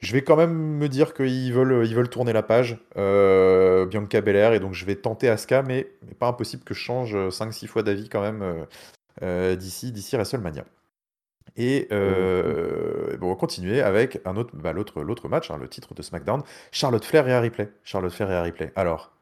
Je 0.00 0.12
vais 0.12 0.22
quand 0.22 0.36
même 0.36 0.54
me 0.54 0.88
dire 0.88 1.14
qu'ils 1.14 1.52
veulent, 1.52 1.86
ils 1.86 1.94
veulent 1.94 2.08
tourner 2.08 2.32
la 2.32 2.42
page, 2.42 2.78
euh, 2.96 3.86
Bianca 3.86 4.20
Belair, 4.20 4.54
et 4.54 4.60
donc 4.60 4.72
je 4.72 4.84
vais 4.86 4.96
tenter 4.96 5.28
Asuka, 5.28 5.62
mais, 5.62 5.92
mais 6.06 6.14
pas 6.14 6.28
impossible 6.28 6.64
que 6.64 6.74
je 6.74 6.80
change 6.80 7.14
5-6 7.14 7.66
fois 7.66 7.82
d'avis 7.82 8.08
quand 8.08 8.22
même 8.22 8.66
euh, 9.22 9.56
d'ici, 9.56 9.92
d'ici 9.92 10.16
WrestleMania. 10.16 10.64
Et 11.56 11.86
bon, 11.90 13.26
on 13.26 13.30
va 13.30 13.36
continuer 13.36 13.82
avec 13.82 14.20
un 14.24 14.36
autre, 14.36 14.56
bah, 14.56 14.72
l'autre, 14.72 15.02
l'autre 15.02 15.28
match, 15.28 15.50
hein, 15.50 15.58
le 15.60 15.68
titre 15.68 15.92
de 15.94 16.00
SmackDown, 16.00 16.42
Charlotte 16.72 17.04
Flair 17.04 17.28
et 17.28 17.32
Harry 17.32 17.50
Play. 17.50 17.70
Charlotte 17.84 18.12
Flair 18.12 18.30
et 18.30 18.34
Harry 18.34 18.52
Play. 18.52 18.72
Alors? 18.76 19.12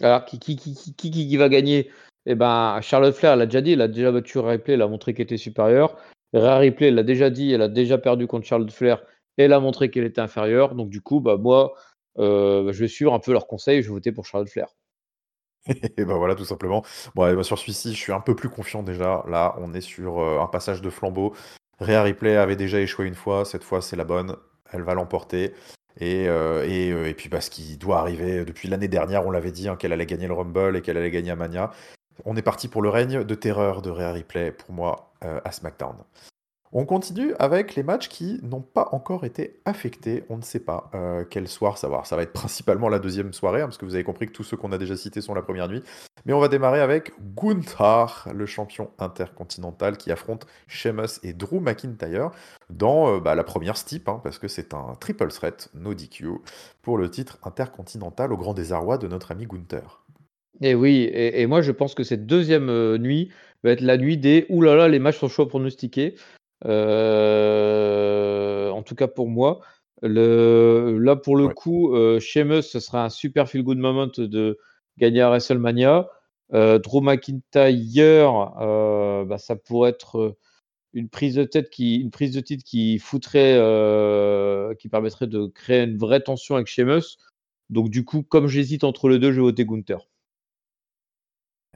Alors, 0.00 0.24
qui, 0.24 0.38
qui, 0.38 0.56
qui, 0.56 0.74
qui, 0.74 1.10
qui 1.10 1.36
va 1.36 1.48
gagner? 1.48 1.90
Eh 2.26 2.34
ben, 2.34 2.80
Charlotte 2.80 3.14
Flair, 3.14 3.34
elle 3.34 3.42
a 3.42 3.46
déjà 3.46 3.60
dit, 3.60 3.72
elle 3.72 3.82
a 3.82 3.88
déjà 3.88 4.10
battu 4.10 4.38
Ripley, 4.38 4.74
elle 4.74 4.82
a 4.82 4.88
montré 4.88 5.12
qu'elle 5.12 5.24
était 5.24 5.36
supérieure. 5.36 5.96
Rhea 6.32 6.58
Ripley, 6.58 6.88
elle 6.88 6.94
l'a 6.94 7.02
déjà 7.02 7.30
dit, 7.30 7.52
elle 7.52 7.62
a 7.62 7.68
déjà 7.68 7.98
perdu 7.98 8.26
contre 8.26 8.46
Charlotte 8.46 8.72
Flair, 8.72 9.02
elle 9.36 9.52
a 9.52 9.60
montré 9.60 9.90
qu'elle 9.90 10.04
était 10.04 10.20
inférieure. 10.20 10.74
Donc, 10.74 10.88
du 10.90 11.00
coup, 11.00 11.20
bah, 11.20 11.36
moi, 11.36 11.74
euh, 12.18 12.72
je 12.72 12.80
vais 12.80 12.88
suivre 12.88 13.12
un 13.14 13.18
peu 13.18 13.32
leurs 13.32 13.46
conseils, 13.46 13.82
je 13.82 13.88
vais 13.88 13.94
voter 13.94 14.12
pour 14.12 14.26
Charlotte 14.26 14.48
Flair. 14.48 14.68
et 15.66 16.04
ben 16.04 16.16
voilà, 16.16 16.34
tout 16.34 16.44
simplement. 16.44 16.84
Bon, 17.14 17.42
sur 17.42 17.58
celui-ci, 17.58 17.94
je 17.94 17.98
suis 17.98 18.12
un 18.12 18.20
peu 18.20 18.36
plus 18.36 18.50
confiant 18.50 18.82
déjà. 18.82 19.24
Là, 19.28 19.56
on 19.58 19.72
est 19.72 19.80
sur 19.80 20.20
euh, 20.20 20.40
un 20.40 20.46
passage 20.46 20.82
de 20.82 20.90
flambeau. 20.90 21.34
Rhea 21.80 22.02
Ripley 22.02 22.36
avait 22.36 22.56
déjà 22.56 22.80
échoué 22.80 23.06
une 23.06 23.14
fois, 23.14 23.44
cette 23.44 23.64
fois, 23.64 23.80
c'est 23.80 23.96
la 23.96 24.04
bonne. 24.04 24.36
Elle 24.72 24.82
va 24.82 24.94
l'emporter. 24.94 25.54
Et, 26.00 26.28
euh, 26.28 26.64
et, 26.66 27.14
puis, 27.14 27.28
bah, 27.28 27.40
ce 27.40 27.50
qui 27.50 27.76
doit 27.78 28.00
arriver 28.00 28.44
depuis 28.44 28.68
l'année 28.68 28.88
dernière, 28.88 29.26
on 29.26 29.30
l'avait 29.30 29.52
dit 29.52 29.68
hein, 29.68 29.76
qu'elle 29.76 29.92
allait 29.92 30.06
gagner 30.06 30.26
le 30.26 30.34
Rumble 30.34 30.76
et 30.76 30.82
qu'elle 30.82 30.96
allait 30.96 31.10
gagner 31.10 31.30
à 31.30 31.36
Mania. 31.36 31.70
On 32.24 32.36
est 32.36 32.42
parti 32.42 32.68
pour 32.68 32.82
le 32.82 32.90
règne 32.90 33.24
de 33.24 33.34
terreur 33.34 33.80
de 33.80 33.90
Rhea 33.90 34.12
Ripley, 34.12 34.52
pour 34.52 34.72
moi, 34.72 35.12
à 35.20 35.50
SmackDown. 35.50 35.96
On 36.76 36.86
continue 36.86 37.34
avec 37.38 37.76
les 37.76 37.84
matchs 37.84 38.08
qui 38.08 38.40
n'ont 38.42 38.60
pas 38.60 38.88
encore 38.90 39.24
été 39.24 39.60
affectés. 39.64 40.24
On 40.28 40.36
ne 40.36 40.42
sait 40.42 40.58
pas 40.58 40.90
euh, 40.92 41.24
quel 41.28 41.46
soir 41.46 41.78
ça 41.78 41.88
va. 41.88 42.02
Ça 42.02 42.16
va 42.16 42.22
être 42.22 42.32
principalement 42.32 42.88
la 42.88 42.98
deuxième 42.98 43.32
soirée, 43.32 43.60
hein, 43.60 43.66
parce 43.66 43.78
que 43.78 43.84
vous 43.84 43.94
avez 43.94 44.02
compris 44.02 44.26
que 44.26 44.32
tous 44.32 44.42
ceux 44.42 44.56
qu'on 44.56 44.72
a 44.72 44.78
déjà 44.78 44.96
cités 44.96 45.20
sont 45.20 45.34
la 45.34 45.42
première 45.42 45.68
nuit. 45.68 45.84
Mais 46.26 46.32
on 46.32 46.40
va 46.40 46.48
démarrer 46.48 46.80
avec 46.80 47.12
Gunther, 47.36 48.28
le 48.34 48.44
champion 48.44 48.90
intercontinental 48.98 49.96
qui 49.96 50.10
affronte 50.10 50.48
Sheamus 50.66 51.20
et 51.22 51.32
Drew 51.32 51.60
McIntyre 51.60 52.32
dans 52.70 53.06
euh, 53.14 53.20
bah, 53.20 53.36
la 53.36 53.44
première 53.44 53.76
steep, 53.76 54.08
hein, 54.08 54.20
parce 54.24 54.40
que 54.40 54.48
c'est 54.48 54.74
un 54.74 54.96
triple 54.98 55.28
threat, 55.28 55.70
no 55.74 55.94
DQ, 55.94 56.26
pour 56.82 56.98
le 56.98 57.08
titre 57.08 57.38
intercontinental 57.44 58.32
au 58.32 58.36
grand 58.36 58.52
désarroi 58.52 58.98
de 58.98 59.06
notre 59.06 59.30
ami 59.30 59.46
Gunther. 59.46 60.02
Et 60.60 60.74
oui, 60.74 61.08
et, 61.12 61.46
moi 61.46 61.62
je 61.62 61.70
pense 61.70 61.94
que 61.94 62.02
cette 62.02 62.26
deuxième 62.26 62.68
euh, 62.68 62.98
nuit 62.98 63.30
va 63.62 63.70
être 63.70 63.80
la 63.80 63.96
nuit 63.96 64.16
des 64.16 64.46
là, 64.50 64.88
les 64.88 64.98
matchs 64.98 65.18
sont 65.18 65.28
chauds 65.28 65.42
à 65.42 65.48
pronostiquer. 65.48 66.16
Euh, 66.64 68.30
en 68.70 68.82
tout 68.82 68.94
cas 68.94 69.08
pour 69.08 69.28
moi. 69.28 69.60
Le, 70.02 70.98
là 71.00 71.16
pour 71.16 71.36
le 71.36 71.48
coup, 71.48 71.94
euh, 71.94 72.20
Sheamus, 72.20 72.62
ce 72.62 72.80
sera 72.80 73.04
un 73.04 73.08
super 73.08 73.48
feel 73.48 73.62
good 73.62 73.78
moment 73.78 74.08
de 74.16 74.58
gagner 74.98 75.20
à 75.22 75.28
WrestleMania. 75.28 76.08
Euh, 76.52 76.78
Drew 76.78 77.00
McIntyre, 77.00 78.52
bah, 79.26 79.38
ça 79.38 79.56
pourrait 79.56 79.90
être 79.90 80.36
une 80.92 81.08
prise 81.08 81.36
de 81.36 81.44
tête 81.44 81.70
qui, 81.70 81.96
une 81.96 82.10
prise 82.10 82.32
de 82.32 82.40
titre 82.40 82.64
qui 82.64 82.98
foutrait, 82.98 83.54
qui 84.78 84.88
permettrait 84.88 85.26
de 85.26 85.46
créer 85.46 85.84
une 85.84 85.98
vraie 85.98 86.20
tension 86.20 86.56
avec 86.56 86.66
Sheamus. 86.68 87.18
Donc 87.70 87.88
du 87.90 88.04
coup, 88.04 88.22
comme 88.22 88.46
j'hésite 88.46 88.84
entre 88.84 89.08
les 89.08 89.18
deux, 89.18 89.32
je 89.32 89.36
vais 89.36 89.42
voter 89.42 89.64
Gunther. 89.64 90.06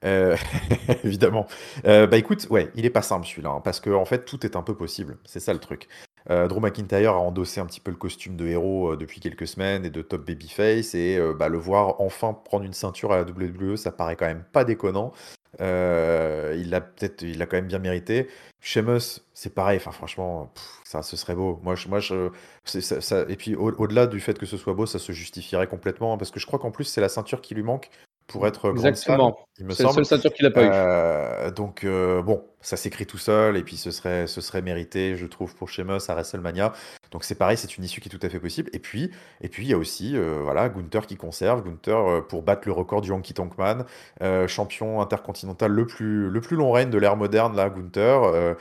Euh, 0.05 0.37
évidemment. 1.05 1.47
Euh, 1.87 2.07
bah 2.07 2.17
écoute, 2.17 2.47
ouais, 2.50 2.71
il 2.75 2.85
est 2.87 2.90
pas 2.90 3.02
simple 3.02 3.26
celui-là, 3.26 3.50
hein, 3.50 3.61
parce 3.62 3.81
que 3.81 3.90
en 3.90 4.05
fait 4.05 4.25
tout 4.25 4.45
est 4.47 4.57
un 4.57 4.62
peu 4.62 4.75
possible. 4.76 5.19
C'est 5.25 5.40
ça 5.40 5.52
le 5.52 5.59
truc. 5.59 5.88
Euh, 6.31 6.47
Drew 6.47 6.61
McIntyre 6.61 7.14
a 7.14 7.19
endossé 7.19 7.61
un 7.61 7.67
petit 7.67 7.81
peu 7.81 7.90
le 7.90 7.97
costume 7.97 8.37
de 8.37 8.47
héros 8.47 8.97
depuis 8.97 9.21
quelques 9.21 9.47
semaines 9.47 9.85
et 9.85 9.90
de 9.90 10.02
top 10.02 10.26
babyface, 10.26 10.95
et 10.95 11.19
bah, 11.38 11.49
le 11.49 11.59
voir 11.59 12.00
enfin 12.00 12.35
prendre 12.35 12.64
une 12.64 12.75
ceinture 12.75 13.12
à 13.12 13.17
la 13.17 13.23
WWE, 13.23 13.76
ça 13.76 13.93
paraît 13.93 14.17
quand 14.17 14.26
même 14.26 14.45
pas 14.52 14.64
déconnant. 14.64 15.12
il 15.61 16.71
l'a 16.71 16.81
peut-être, 16.81 17.23
il 17.23 17.38
l'a 17.38 17.47
quand 17.47 17.57
même 17.57 17.67
bien 17.69 17.78
mérité. 17.78 18.28
Sheamus, 18.61 19.21
c'est 19.35 19.55
pareil. 19.55 19.78
Enfin, 19.78 19.93
franchement, 19.93 20.52
ça, 20.85 21.02
ce 21.02 21.17
serait 21.17 21.35
beau. 21.35 21.61
Moi, 21.62 21.75
je, 21.76 21.88
moi, 21.88 22.00
je, 22.00 22.31
et 23.28 23.37
puis 23.37 23.55
au-delà 23.55 24.07
du 24.07 24.21
fait 24.21 24.38
que 24.38 24.47
ce 24.47 24.57
soit 24.57 24.75
beau, 24.75 24.87
ça 24.87 24.99
se 24.99 25.12
justifierait 25.12 25.67
complètement 25.69 26.12
hein, 26.12 26.19
parce 26.19 26.31
que 26.31 26.40
je 26.40 26.47
crois 26.47 26.59
qu'en 26.59 26.71
plus 26.71 26.85
c'est 26.85 27.00
la 27.00 27.09
ceinture 27.09 27.40
qui 27.40 27.55
lui 27.55 27.62
manque 27.62 27.90
pour 28.29 28.47
être 28.47 28.71
Exactement. 28.71 29.39
il 29.59 29.65
me 29.65 29.73
C'est 29.73 29.83
la 29.83 29.93
seule 29.93 30.05
ceinture 30.05 30.33
qu'il 30.33 30.45
n'a 30.45 30.53
pas 30.53 30.63
eu. 30.63 30.71
Euh, 30.71 31.51
donc 31.51 31.83
euh, 31.83 32.23
bon, 32.23 32.45
ça 32.61 32.77
s'écrit 32.77 33.07
tout 33.07 33.17
seul 33.17 33.57
et 33.57 33.63
puis 33.63 33.79
ce 33.79 33.91
serait, 33.91 34.27
ce 34.27 34.43
serait 34.43 34.61
mérité, 34.61 35.17
je 35.17 35.27
trouve, 35.27 35.55
pour 35.57 35.71
Sheamus 35.71 35.99
à 36.09 36.15
WrestleMania. 36.15 36.75
Donc 37.11 37.25
c'est 37.25 37.35
pareil, 37.35 37.57
c'est 37.57 37.79
une 37.79 37.85
issue 37.85 38.03
qui 38.03 38.11
est 38.11 38.17
tout 38.17 38.25
à 38.25 38.29
fait 38.29 38.39
possible. 38.39 38.69
Et 38.75 38.79
puis, 38.79 39.11
et 39.41 39.49
puis 39.49 39.65
il 39.65 39.71
y 39.71 39.73
a 39.73 39.79
aussi 39.79 40.15
euh, 40.15 40.41
voilà 40.43 40.69
Gunther 40.69 41.07
qui 41.07 41.17
conserve, 41.17 41.65
Gunther 41.65 42.27
pour 42.29 42.43
battre 42.43 42.63
le 42.67 42.73
record 42.73 43.01
du 43.01 43.13
Honky 43.13 43.33
Tonk 43.33 43.57
Man, 43.57 43.87
champion 44.47 45.01
intercontinental 45.01 45.73
le 45.73 45.87
plus, 45.87 46.29
le 46.29 46.41
plus 46.43 46.57
long 46.57 46.71
règne 46.71 46.91
de 46.91 46.99
l'ère 46.99 47.17
moderne 47.17 47.57
là, 47.57 47.71
Gunther, 47.71 48.57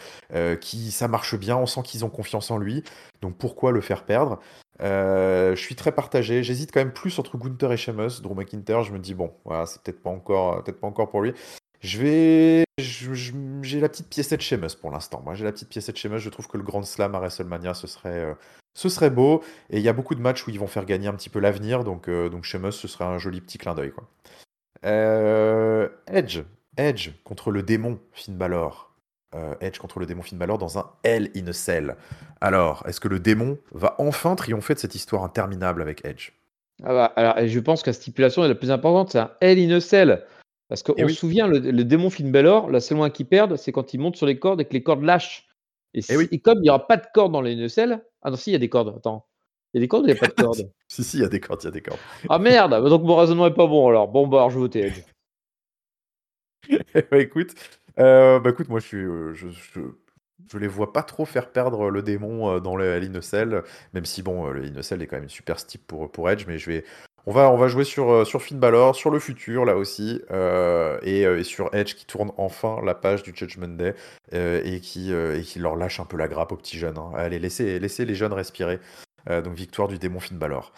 qui 0.62 0.92
ça 0.92 1.10
marche 1.10 1.36
bien, 1.36 1.58
on 1.58 1.66
sent 1.66 1.82
qu'ils 1.84 2.06
ont 2.06 2.10
confiance 2.10 2.52
en 2.52 2.58
lui. 2.58 2.84
Donc 3.22 3.38
pourquoi 3.38 3.72
le 3.72 3.82
faire 3.82 4.04
perdre? 4.04 4.40
Euh, 4.82 5.56
je 5.56 5.62
suis 5.62 5.76
très 5.76 5.92
partagé. 5.92 6.44
J'hésite 6.44 6.72
quand 6.72 6.80
même 6.80 6.94
plus 6.94 7.18
entre 7.20 7.38
Gunther 7.38 7.72
et 7.72 7.78
Sheamus. 7.78 8.22
Drew 8.22 8.36
McIntyre, 8.36 8.84
je 8.84 8.92
me 8.92 9.00
dis 9.00 9.14
bon, 9.14 9.34
voilà, 9.46 9.66
c'est 9.66 9.82
peut-être 9.82 10.02
pas 10.02 10.10
encore, 10.10 10.64
peut-être 10.64 10.80
pas 10.80 10.88
encore 10.88 11.10
pour 11.10 11.22
lui. 11.22 11.34
Je 11.80 12.00
vais, 12.00 12.64
j'ai 12.78 13.80
la 13.80 13.90
petite 13.90 14.10
piècette 14.10 14.42
Sheamus 14.42 14.76
pour 14.80 14.92
l'instant. 14.92 15.22
Moi, 15.24 15.36
j'ai 15.36 15.46
la 15.46 15.52
petite 15.52 15.70
piècette 15.70 15.98
Sheamus. 15.98 16.20
Je 16.20 16.30
trouve 16.30 16.48
que 16.48 16.58
le 16.58 16.64
Grand 16.64 16.84
Slam 16.84 17.14
à 17.16 17.20
WrestleMania, 17.20 17.74
ce 17.74 17.88
serait, 17.88 18.26
euh, 18.26 18.34
ce 18.74 18.90
serait 18.90 19.12
beau. 19.12 19.44
Et 19.70 19.78
il 19.78 19.84
y 19.84 19.90
a 19.90 19.94
beaucoup 19.94 20.16
de 20.16 20.22
matchs 20.22 20.48
où 20.48 20.50
ils 20.50 20.60
vont 20.60 20.68
faire 20.68 20.86
gagner 20.86 21.08
un 21.08 21.14
petit 21.14 21.30
peu 21.30 21.40
l'avenir. 21.40 21.84
Donc, 21.84 22.10
euh, 22.10 22.30
donc 22.30 22.46
ce 22.46 22.88
serait 22.88 23.06
un 23.06 23.18
joli 23.20 23.42
petit 23.42 23.58
clin 23.58 23.76
d'œil. 23.76 23.94
Edge, 24.84 26.42
Edge 26.78 27.12
contre 27.24 27.52
le 27.52 27.64
démon 27.64 28.00
Finn 28.12 28.36
Balor. 28.36 28.88
Euh, 29.38 29.54
Edge 29.62 29.78
contre 29.78 30.00
le 30.00 30.06
démon 30.06 30.24
Finn 30.24 30.38
Balor 30.38 30.58
dans 30.58 30.80
un 30.80 30.90
Hell 31.04 31.30
in 31.36 31.48
a 31.48 31.54
Cell. 31.54 31.96
Alors, 32.42 32.84
est-ce 32.88 33.00
que 33.00 33.08
le 33.08 33.20
démon 33.20 33.60
va 33.72 33.96
enfin 34.00 34.36
triompher 34.36 34.74
de 34.74 34.80
cette 34.80 34.96
histoire 34.96 35.24
interminable 35.24 35.82
avec 35.82 36.04
Edge? 36.06 36.32
Ah 36.84 36.94
bah, 36.94 37.14
alors, 37.16 37.48
Je 37.48 37.60
pense 37.60 37.84
que 37.84 37.90
la 37.90 37.94
stipulation 37.94 38.44
est 38.44 38.48
la 38.48 38.56
plus 38.56 38.72
importante, 38.72 39.12
c'est 39.12 39.20
un 39.20 39.32
Hell 39.42 39.60
in 39.60 39.76
a 39.76 39.80
Cell. 39.80 40.26
Parce 40.70 40.82
qu'on 40.82 40.96
eh 40.98 41.08
se 41.08 41.14
souvient, 41.14 41.48
le, 41.48 41.60
démon 41.84 42.10
Finn 42.10 42.32
Balor, 42.32 42.72
la 42.72 42.80
seule 42.80 42.98
moyen 42.98 43.12
qu'il 43.12 43.28
perd, 43.28 43.56
c'est 43.58 43.72
quand 43.72 43.94
il 43.94 44.00
monte 44.00 44.16
sur 44.16 44.26
les 44.26 44.40
cordes 44.40 44.60
et 44.60 44.66
que 44.66 44.74
les 44.74 44.84
cordes 44.84 45.04
lâchent. 45.04 45.48
Et, 45.94 46.02
eh 46.10 46.40
comme 46.40 46.58
il 46.60 46.64
n'y 46.64 46.70
aura 46.70 46.86
pas 46.88 46.98
de 46.98 47.06
cordes 47.14 47.32
dans 47.32 47.42
les 47.42 47.70
Cell, 47.70 48.04
ah 48.24 48.32
non, 48.32 48.36
si, 48.36 48.50
il 48.50 48.54
y 48.54 48.56
a 48.58 48.60
des 48.60 48.70
cordes, 48.70 48.94
attends. 48.98 49.28
Il 49.74 49.78
y 49.78 49.80
a 49.80 49.82
des 49.82 49.88
cordes 49.88 50.06
ou 50.06 50.08
il 50.10 50.14
n'y 50.14 50.18
a 50.18 50.20
pas 50.20 50.28
de 50.28 50.34
cordes? 50.44 50.72
Si, 50.88 51.04
si, 51.04 51.18
il 51.18 51.22
y 51.22 51.26
a 51.26 51.30
des 51.30 51.40
cordes, 51.40 51.62
il 51.62 51.66
y 51.66 51.68
a 51.68 51.72
des 51.72 51.82
cordes. 51.82 52.00
ah 52.30 52.40
merde, 52.40 52.90
donc 52.90 53.04
mon 53.04 53.16
raisonnement 53.16 53.48
est 53.48 53.54
pas 53.54 53.68
bon 53.68 53.88
alors. 53.88 54.08
Bon, 54.08 54.28
bah 54.28 54.38
alors 54.38 54.50
je 54.50 54.60
vote 54.60 54.76
Edge. 54.76 55.04
bah 57.12 57.18
écoute, 57.20 57.54
euh, 58.00 58.40
bah 58.40 58.52
écoute, 58.52 58.70
moi 58.70 58.80
je 58.80 58.86
suis, 58.86 58.98
euh, 58.98 59.34
je, 59.34 59.48
je, 59.50 60.58
les 60.58 60.68
vois 60.68 60.94
pas 60.94 61.04
trop 61.04 61.26
faire 61.26 61.52
perdre 61.52 61.90
le 61.90 62.02
démon 62.02 62.50
euh, 62.50 62.60
dans 62.60 62.76
le 62.76 62.98
l'Innocell, 63.00 63.64
même 63.94 64.06
si 64.06 64.22
bon, 64.22 64.48
le 64.48 64.66
Innocell 64.66 65.02
est 65.02 65.08
quand 65.08 65.16
même 65.16 65.24
une 65.24 65.30
super 65.30 65.60
stipe 65.60 65.86
pour, 65.88 66.12
pour 66.12 66.30
Edge, 66.30 66.46
mais 66.48 66.60
je 66.60 66.70
vais, 66.70 66.86
on 67.26 67.32
va, 67.32 67.52
on 67.52 67.58
va 67.58 67.68
jouer 67.68 67.84
sur, 67.84 68.26
sur 68.26 68.42
Finn 68.42 68.60
Balor, 68.60 68.96
sur 68.96 69.10
le 69.10 69.20
futur 69.20 69.66
là 69.66 69.76
aussi, 69.76 70.22
et, 71.04 71.22
et, 71.22 71.44
sur 71.44 71.74
Edge 71.74 71.96
qui 71.96 72.06
tourne 72.06 72.32
enfin 72.38 72.80
la 72.86 72.94
page 72.94 73.24
du 73.24 73.34
Judgment 73.36 73.76
Day 73.76 73.96
et, 74.32 74.80
qui, 74.80 75.12
et 75.12 75.42
qui 75.42 75.60
leur 75.60 75.76
lâche 75.76 76.00
un 76.00 76.06
peu 76.06 76.18
la 76.18 76.28
grappe 76.28 76.52
aux 76.52 76.58
petits 76.58 76.78
jeunes. 76.78 76.98
Hein. 76.98 77.12
Allez, 77.16 77.40
laissez, 77.40 77.80
laissez 77.80 78.06
les 78.06 78.16
jeunes 78.16 78.34
respirer. 78.34 78.80
donc 79.28 79.56
victoire 79.56 79.88
du 79.88 79.98
démon 79.98 80.20
Finn 80.20 80.38
Balor. 80.38 80.72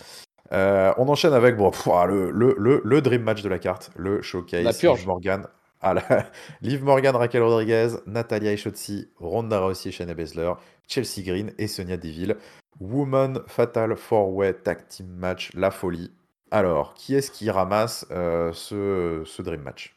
on 0.52 1.08
enchaîne 1.08 1.34
avec 1.34 1.56
bon, 1.58 1.70
le, 2.08 2.32
le, 2.32 2.56
le, 2.58 2.82
le, 2.84 3.02
dream 3.02 3.22
match 3.22 3.44
de 3.44 3.50
la 3.50 3.60
carte, 3.60 3.92
le 3.96 4.24
showcase. 4.24 4.84
Morgan 5.06 5.46
ah 5.82 5.96
Liv 6.62 6.84
Morgan, 6.84 7.16
Raquel 7.16 7.42
Rodriguez, 7.42 7.98
Natalia 8.06 8.52
Echotzi, 8.52 9.08
Ronda 9.18 9.60
Rousey, 9.60 9.92
Shayna 9.92 10.14
Baszler, 10.14 10.54
Chelsea 10.88 11.24
Green 11.24 11.52
et 11.58 11.68
Sonia 11.68 11.98
Deville. 11.98 12.36
Woman 12.80 13.42
Fatal 13.48 13.92
4-Way 13.94 14.54
Tag 14.64 14.88
Team 14.88 15.08
Match, 15.08 15.52
la 15.54 15.72
folie. 15.72 16.12
Alors, 16.52 16.94
qui 16.94 17.16
est-ce 17.16 17.32
qui 17.32 17.50
ramasse 17.50 18.06
euh, 18.12 18.52
ce, 18.54 19.24
ce, 19.26 19.42
Dream 19.42 19.62
Match? 19.62 19.96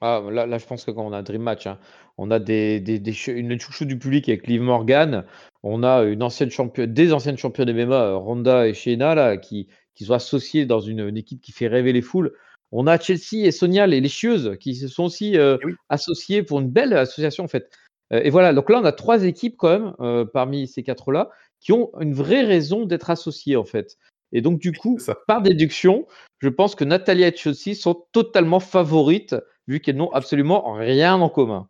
Ah, 0.00 0.22
là, 0.30 0.58
je 0.58 0.66
pense 0.66 0.84
que 0.84 0.90
quand 0.90 1.04
on 1.04 1.12
a 1.12 1.18
un 1.18 1.22
Dream 1.22 1.42
Match, 1.42 1.66
hein, 1.66 1.78
on 2.18 2.30
a 2.30 2.38
une 2.38 3.60
chouchou 3.60 3.84
du 3.84 3.98
public 3.98 4.28
avec 4.28 4.46
Liv 4.46 4.60
Morgan. 4.60 5.24
On 5.62 5.82
a 5.82 6.02
une 6.02 6.22
ancienne 6.22 6.50
des 6.76 7.12
anciennes 7.12 7.38
championnes 7.38 7.72
MMA, 7.72 8.14
Ronda 8.14 8.66
et 8.66 8.74
Shayna, 8.74 9.14
là, 9.14 9.36
qui, 9.36 9.68
qui 9.94 10.04
sont 10.04 10.14
associées 10.14 10.66
dans 10.66 10.80
une 10.80 11.16
équipe 11.16 11.40
qui 11.40 11.52
fait 11.52 11.68
rêver 11.68 11.92
les 11.92 12.02
foules. 12.02 12.32
On 12.76 12.88
a 12.88 12.98
Chelsea 12.98 13.46
et 13.46 13.52
Sonia, 13.52 13.86
les, 13.86 14.08
chieuses, 14.08 14.56
qui 14.58 14.74
se 14.74 14.88
sont 14.88 15.04
aussi 15.04 15.38
euh, 15.38 15.56
eh 15.62 15.74
associées 15.88 16.42
pour 16.42 16.58
une 16.58 16.68
belle 16.68 16.92
association 16.92 17.44
en 17.44 17.48
fait. 17.48 17.70
Euh, 18.12 18.20
et 18.24 18.30
voilà, 18.30 18.52
donc 18.52 18.68
là 18.68 18.80
on 18.80 18.84
a 18.84 18.90
trois 18.90 19.22
équipes 19.22 19.54
quand 19.56 19.68
même 19.68 19.94
euh, 20.00 20.24
parmi 20.24 20.66
ces 20.66 20.82
quatre-là 20.82 21.30
qui 21.60 21.72
ont 21.72 21.92
une 22.00 22.12
vraie 22.12 22.42
raison 22.42 22.84
d'être 22.84 23.10
associées 23.10 23.54
en 23.54 23.64
fait. 23.64 23.96
Et 24.32 24.40
donc 24.40 24.58
du 24.58 24.72
coup, 24.72 24.98
par 25.28 25.40
déduction, 25.40 26.06
je 26.40 26.48
pense 26.48 26.74
que 26.74 26.82
Natalia 26.82 27.28
et 27.28 27.36
Chelsea 27.36 27.76
sont 27.76 28.06
totalement 28.10 28.58
favorites 28.58 29.36
vu 29.68 29.78
qu'elles 29.78 29.96
n'ont 29.96 30.10
absolument 30.10 30.72
rien 30.72 31.14
en 31.14 31.28
commun. 31.28 31.68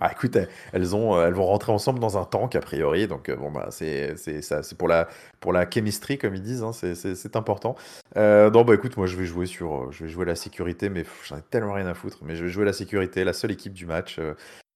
Ah, 0.00 0.12
écoute, 0.12 0.36
elles, 0.72 0.96
ont, 0.96 1.20
elles 1.20 1.34
vont 1.34 1.46
rentrer 1.46 1.72
ensemble 1.72 1.98
dans 1.98 2.18
un 2.18 2.24
tank 2.24 2.54
a 2.56 2.60
priori, 2.60 3.06
donc 3.06 3.28
euh, 3.28 3.36
bon 3.36 3.50
bah 3.50 3.68
c'est 3.70 4.16
ça, 4.42 4.62
c'est 4.62 4.76
pour 4.76 4.88
la 4.88 5.08
pour 5.40 5.52
comme 5.52 6.34
ils 6.34 6.42
disent, 6.42 6.62
hein, 6.62 6.72
c'est 6.72 7.36
important. 7.36 7.76
Euh, 8.16 8.50
non 8.50 8.64
bah 8.64 8.74
écoute, 8.74 8.96
moi 8.96 9.06
je 9.06 9.16
vais 9.16 9.24
jouer 9.24 9.46
sur, 9.46 9.74
euh, 9.74 9.88
je 9.90 10.04
vais 10.04 10.10
jouer 10.10 10.26
la 10.26 10.34
sécurité, 10.34 10.88
mais 10.88 11.04
j'en 11.24 11.38
ai 11.38 11.42
tellement 11.42 11.72
rien 11.74 11.86
à 11.86 11.94
foutre, 11.94 12.18
mais 12.22 12.36
je 12.36 12.44
vais 12.44 12.50
jouer 12.50 12.64
la 12.64 12.72
sécurité, 12.72 13.24
la 13.24 13.32
seule 13.32 13.52
équipe 13.52 13.72
du 13.72 13.86
match. 13.86 14.18
Euh, 14.18 14.34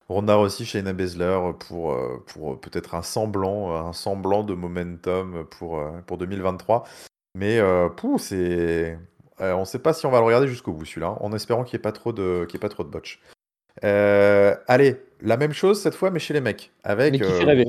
Ronda 0.09 0.35
Rossi, 0.35 0.67
Shayna 0.67 0.93
Baszler 0.93 1.39
pour 1.67 1.97
peut-être 2.61 2.95
un 2.95 3.01
semblant, 3.01 3.75
un 3.75 3.95
semblant 3.95 4.45
de 4.45 4.53
momentum 4.53 5.47
pour 5.51 5.83
pour 6.07 6.19
2023, 6.19 6.85
mais 7.35 7.59
pou 7.97 8.19
c'est 8.19 8.99
on 9.41 9.61
ne 9.61 9.65
sait 9.65 9.79
pas 9.79 9.95
si 9.95 10.05
on 10.05 10.11
va 10.11 10.19
le 10.19 10.27
regarder 10.27 10.47
jusqu'au 10.47 10.73
bout 10.73 10.85
celui-là, 10.85 11.17
en 11.21 11.33
espérant 11.33 11.65
qu'il 11.65 11.79
n'y 11.79 11.81
ait 11.81 11.83
pas 11.83 11.93
trop 11.93 12.13
de 12.13 12.47
pas 12.61 12.69
trop 12.69 12.85
de 12.85 12.91
botch. 12.91 13.19
Euh, 13.85 14.57
allez, 14.67 14.97
la 15.21 15.37
même 15.37 15.53
chose 15.53 15.81
cette 15.81 15.95
fois, 15.95 16.11
mais 16.11 16.19
chez 16.19 16.35
les 16.35 16.41
mecs. 16.41 16.73
Avec, 16.83 17.21
euh, 17.21 17.65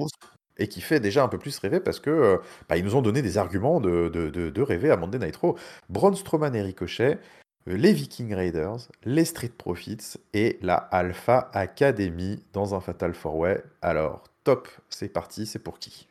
et 0.57 0.67
qui 0.67 0.81
fait 0.81 1.00
déjà 1.00 1.24
un 1.24 1.27
peu 1.27 1.38
plus 1.38 1.57
rêver 1.60 1.79
parce 1.79 2.00
que 2.00 2.10
euh, 2.10 2.38
bah, 2.69 2.77
ils 2.77 2.86
nous 2.86 2.95
ont 2.95 3.01
donné 3.01 3.22
des 3.22 3.38
arguments 3.38 3.81
de, 3.81 4.10
de, 4.10 4.29
de, 4.29 4.62
rêver 4.62 4.89
à 4.89 4.98
Monday 4.98 5.19
Nitro. 5.19 5.57
Braun 5.89 6.15
Strowman 6.15 6.55
et 6.55 6.62
Ricochet, 6.62 7.19
les 7.65 7.91
Viking 7.91 8.34
Raiders, 8.34 8.77
les 9.03 9.25
Street 9.25 9.51
Profits 9.57 10.17
et 10.34 10.57
la 10.62 10.75
Alpha 10.75 11.50
Academy 11.53 12.41
dans 12.53 12.74
un 12.74 12.79
Fatal 12.79 13.12
4-Way. 13.12 13.62
Alors, 13.81 14.24
top, 14.45 14.69
c'est 14.89 15.10
parti, 15.10 15.45
c'est 15.45 15.60
pour 15.60 15.79
qui? 15.79 16.07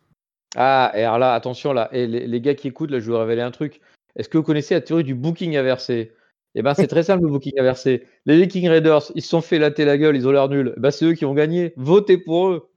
Ah, 0.56 0.92
et 0.94 1.02
alors 1.02 1.18
là, 1.18 1.34
attention, 1.34 1.72
là, 1.72 1.88
et 1.92 2.06
les, 2.06 2.26
les, 2.26 2.40
gars 2.40 2.54
qui 2.54 2.68
écoutent, 2.68 2.90
là, 2.90 3.00
je 3.00 3.06
vais 3.06 3.12
vous 3.12 3.18
révéler 3.18 3.42
un 3.42 3.50
truc. 3.50 3.80
Est-ce 4.14 4.28
que 4.28 4.38
vous 4.38 4.44
connaissez 4.44 4.74
la 4.74 4.80
théorie 4.80 5.04
du 5.04 5.14
booking 5.14 5.56
inversé? 5.56 6.12
Eh 6.54 6.62
ben, 6.62 6.74
c'est 6.74 6.86
très 6.86 7.02
simple 7.02 7.24
le 7.24 7.30
booking 7.30 7.58
inversé. 7.58 8.04
Les 8.26 8.40
Viking 8.40 8.68
Raiders, 8.68 9.10
ils 9.14 9.22
se 9.22 9.28
sont 9.28 9.40
fait 9.40 9.58
latter 9.58 9.84
la 9.84 9.98
gueule, 9.98 10.16
ils 10.16 10.28
ont 10.28 10.30
l'air 10.30 10.48
nuls. 10.48 10.72
Eh 10.76 10.80
ben, 10.80 10.90
c'est 10.90 11.04
eux 11.04 11.14
qui 11.14 11.24
vont 11.24 11.34
gagner. 11.34 11.72
Votez 11.76 12.18
pour 12.18 12.48
eux. 12.48 12.70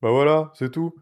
Bah 0.00 0.10
voilà, 0.10 0.50
c'est 0.54 0.70
tout. 0.70 0.94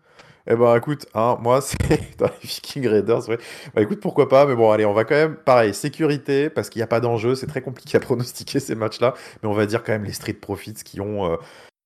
Eh 0.47 0.57
ben 0.57 0.75
écoute, 0.77 1.07
hein, 1.15 1.39
moi 1.41 1.61
c'est 1.63 1.79
dans 2.19 2.27
les 2.27 2.33
Viking 2.43 2.87
Raiders, 2.89 3.29
ouais. 3.29 3.39
Bah 3.75 3.83
écoute, 3.83 4.01
pourquoi 4.01 4.29
pas, 4.29 4.47
mais 4.47 4.57
bon, 4.57 4.71
allez, 4.71 4.85
on 4.85 4.93
va 4.93 5.05
quand 5.05 5.15
même, 5.15 5.37
pareil, 5.37 5.75
sécurité, 5.75 6.51
parce 6.51 6.71
qu'il 6.71 6.81
n'y 6.81 6.85
a 6.85 6.87
pas 6.87 7.01
d'enjeu, 7.01 7.35
c'est 7.35 7.47
très 7.47 7.63
compliqué 7.63 7.97
à 7.97 8.01
pronostiquer 8.01 8.59
ces 8.59 8.75
matchs-là, 8.75 9.15
mais 9.43 9.49
on 9.49 9.53
va 9.53 9.67
dire 9.67 9.83
quand 9.85 9.93
même 9.93 10.05
les 10.05 10.13
Street 10.13 10.33
Profits 10.33 10.75
qui 10.85 11.01
ont, 11.01 11.33
euh, 11.33 11.37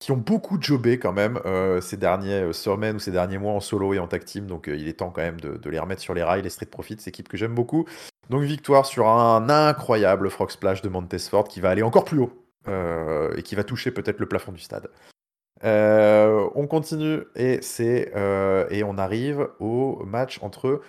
qui 0.04 0.12
ont 0.12 0.18
beaucoup 0.18 0.60
jobé 0.60 0.98
quand 0.98 1.14
même 1.14 1.40
euh, 1.46 1.80
ces 1.80 1.96
dernières 1.96 2.48
euh, 2.48 2.52
semaines 2.52 2.96
ou 2.96 2.98
ces 2.98 3.10
derniers 3.10 3.38
mois 3.38 3.54
en 3.54 3.60
solo 3.60 3.94
et 3.94 3.98
en 3.98 4.06
tag 4.06 4.22
team, 4.22 4.46
donc 4.46 4.66
il 4.66 4.86
est 4.86 4.98
temps 4.98 5.08
quand 5.08 5.22
même 5.22 5.40
de, 5.40 5.70
les 5.70 5.78
remettre 5.78 6.02
sur 6.02 6.12
les 6.12 6.22
rails, 6.22 6.42
les 6.42 6.50
Street 6.50 6.66
Profits, 6.66 6.98
équipe 7.06 7.26
que 7.26 7.38
j'aime 7.38 7.54
beaucoup. 7.54 7.86
Donc 8.28 8.42
victoire 8.42 8.84
sur 8.84 9.08
un 9.08 9.48
incroyable 9.48 10.28
Frog 10.28 10.50
Splash 10.50 10.82
de 10.82 10.90
Montesford 10.90 11.48
qui 11.48 11.62
va 11.62 11.70
aller 11.70 11.82
encore 11.82 12.04
plus 12.04 12.18
haut 12.18 12.32
euh, 12.68 13.34
et 13.34 13.42
qui 13.42 13.54
va 13.54 13.64
toucher 13.64 13.92
peut-être 13.92 14.20
le 14.20 14.26
plafond 14.26 14.52
du 14.52 14.60
stade. 14.60 14.90
Euh, 15.64 16.46
on 16.54 16.66
continue 16.66 17.22
et 17.34 17.62
c'est 17.62 18.12
euh, 18.14 18.66
et 18.68 18.84
on 18.84 18.98
arrive 18.98 19.48
au 19.58 20.04
match 20.04 20.38
entre 20.42 20.82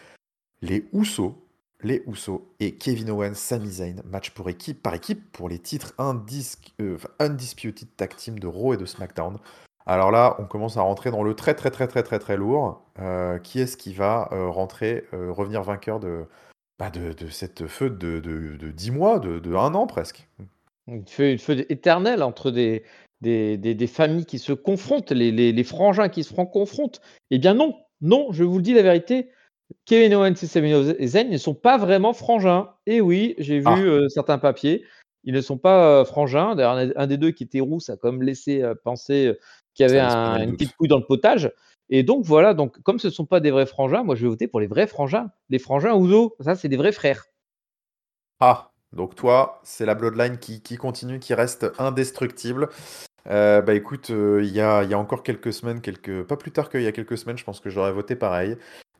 les 0.61 0.89
Usos, 0.91 1.35
les 1.85 2.03
Usos 2.07 2.51
et 2.59 2.75
Kevin 2.75 3.11
Owens, 3.11 3.35
Sami 3.35 3.69
Zayn, 3.69 4.01
match 4.05 4.31
pour 4.31 4.49
équipe 4.49 4.81
par 4.81 4.95
équipe 4.95 5.31
pour 5.31 5.47
les 5.47 5.59
titres 5.59 5.93
undisputed 5.97 7.87
tag 7.95 8.15
team 8.15 8.39
de 8.39 8.47
Raw 8.47 8.73
et 8.73 8.77
de 8.77 8.85
SmackDown. 8.85 9.37
Alors 9.85 10.11
là, 10.11 10.35
on 10.39 10.45
commence 10.45 10.77
à 10.77 10.81
rentrer 10.81 11.11
dans 11.11 11.21
le 11.21 11.35
très 11.35 11.53
très 11.53 11.69
très 11.69 11.87
très 11.87 12.01
très 12.01 12.17
très 12.17 12.37
lourd. 12.37 12.81
qui 13.43 13.59
est-ce 13.59 13.77
qui 13.77 13.93
va 13.93 14.29
rentrer, 14.31 15.05
revenir 15.13 15.61
vainqueur 15.61 15.99
de, 15.99 16.25
bah, 16.79 16.89
de, 16.89 17.27
cette 17.29 17.67
feu 17.67 17.89
de, 17.89 18.19
de, 18.19 18.57
de 18.57 18.71
10 18.71 18.91
mois, 18.91 19.19
de, 19.19 19.39
de 19.39 19.55
un 19.55 19.73
an 19.75 19.87
presque? 19.87 20.27
Une 20.87 21.07
feu, 21.07 21.31
une 21.31 21.39
feu 21.39 21.71
éternelle 21.71 22.23
entre 22.23 22.51
des, 22.51 22.83
des, 23.21 23.57
des, 23.57 23.75
des, 23.75 23.87
familles 23.87 24.25
qui 24.25 24.39
se 24.39 24.53
confrontent, 24.53 25.11
les, 25.11 25.31
les, 25.31 25.51
les, 25.51 25.63
frangins 25.63 26.09
qui 26.09 26.23
se 26.23 26.33
confrontent. 26.33 27.01
Eh 27.31 27.39
bien 27.39 27.53
non, 27.53 27.75
non, 28.01 28.31
je 28.31 28.43
vous 28.43 28.57
le 28.57 28.63
dis 28.63 28.73
la 28.73 28.81
vérité. 28.81 29.29
Kevin 29.85 30.13
Owens 30.15 30.33
et 30.41 30.47
Sami 30.47 30.73
Zayn 31.07 31.29
ne 31.29 31.37
sont 31.37 31.55
pas 31.55 31.77
vraiment 31.77 32.13
frangins. 32.13 32.69
Et 32.85 33.01
oui, 33.01 33.35
j'ai 33.37 33.59
vu 33.59 33.65
ah. 33.65 33.79
euh, 33.79 34.09
certains 34.09 34.37
papiers. 34.37 34.83
ils 35.23 35.33
ne 35.33 35.41
sont 35.41 35.57
pas 35.57 36.05
frangins. 36.05 36.55
D'ailleurs, 36.55 36.91
un, 36.95 37.07
des 37.07 37.17
deux 37.17 37.31
qui 37.31 37.43
était 37.43 37.59
roux, 37.59 37.79
ça 37.79 37.93
a 37.93 37.97
quand 37.97 38.11
même 38.11 38.23
laissé 38.23 38.63
penser 38.83 39.37
qu'il 39.73 39.87
y 39.87 39.89
avait 39.89 39.99
une 40.43 40.53
petite 40.53 40.75
couille 40.75 40.87
dans 40.87 40.99
le 40.99 41.05
potage. 41.05 41.51
Et 41.89 42.03
donc 42.03 42.25
voilà, 42.25 42.53
donc 42.53 42.81
comme 42.81 42.99
ce 42.99 43.07
ne 43.07 43.11
sont 43.11 43.25
pas 43.25 43.39
des 43.39 43.51
vrais 43.51 43.65
frangins, 43.65 44.03
moi 44.03 44.15
je 44.15 44.23
vais 44.23 44.29
voter 44.29 44.47
pour 44.47 44.59
les 44.59 44.67
vrais 44.67 44.87
frangins. 44.87 45.29
Les 45.49 45.59
frangins 45.59 45.93
Ouzo, 45.93 46.35
ça 46.39 46.55
c'est 46.55 46.69
des 46.69 46.77
vrais 46.77 46.91
frères. 46.91 47.25
Ah, 48.39 48.71
donc 48.91 49.15
toi, 49.15 49.61
c'est 49.63 49.85
la 49.85 49.93
Bloodline 49.93 50.37
qui, 50.37 50.77
continue, 50.77 51.19
qui 51.19 51.33
reste 51.33 51.67
indestructible. 51.77 52.69
Euh, 53.27 53.61
bah 53.61 53.73
écoute, 53.73 54.11
euh, 54.11 54.41
il 54.43 54.51
y, 54.51 54.61
a, 54.61 54.85
encore 54.97 55.23
quelques 55.23 55.51
semaines, 55.51 55.81
quelques... 55.81 56.23
pas 56.23 56.37
plus 56.37 56.51
tard 56.51 56.69
qu'il 56.69 56.81
y 56.81 56.87
a 56.87 56.91
quelques 56.91 57.17
semaines, 57.17 57.37
je 57.37 57.43
pense 57.43 57.59
que 57.59 57.69
j'aurais 57.69 57.91
voté 57.91 58.15
pareil. 58.15 58.57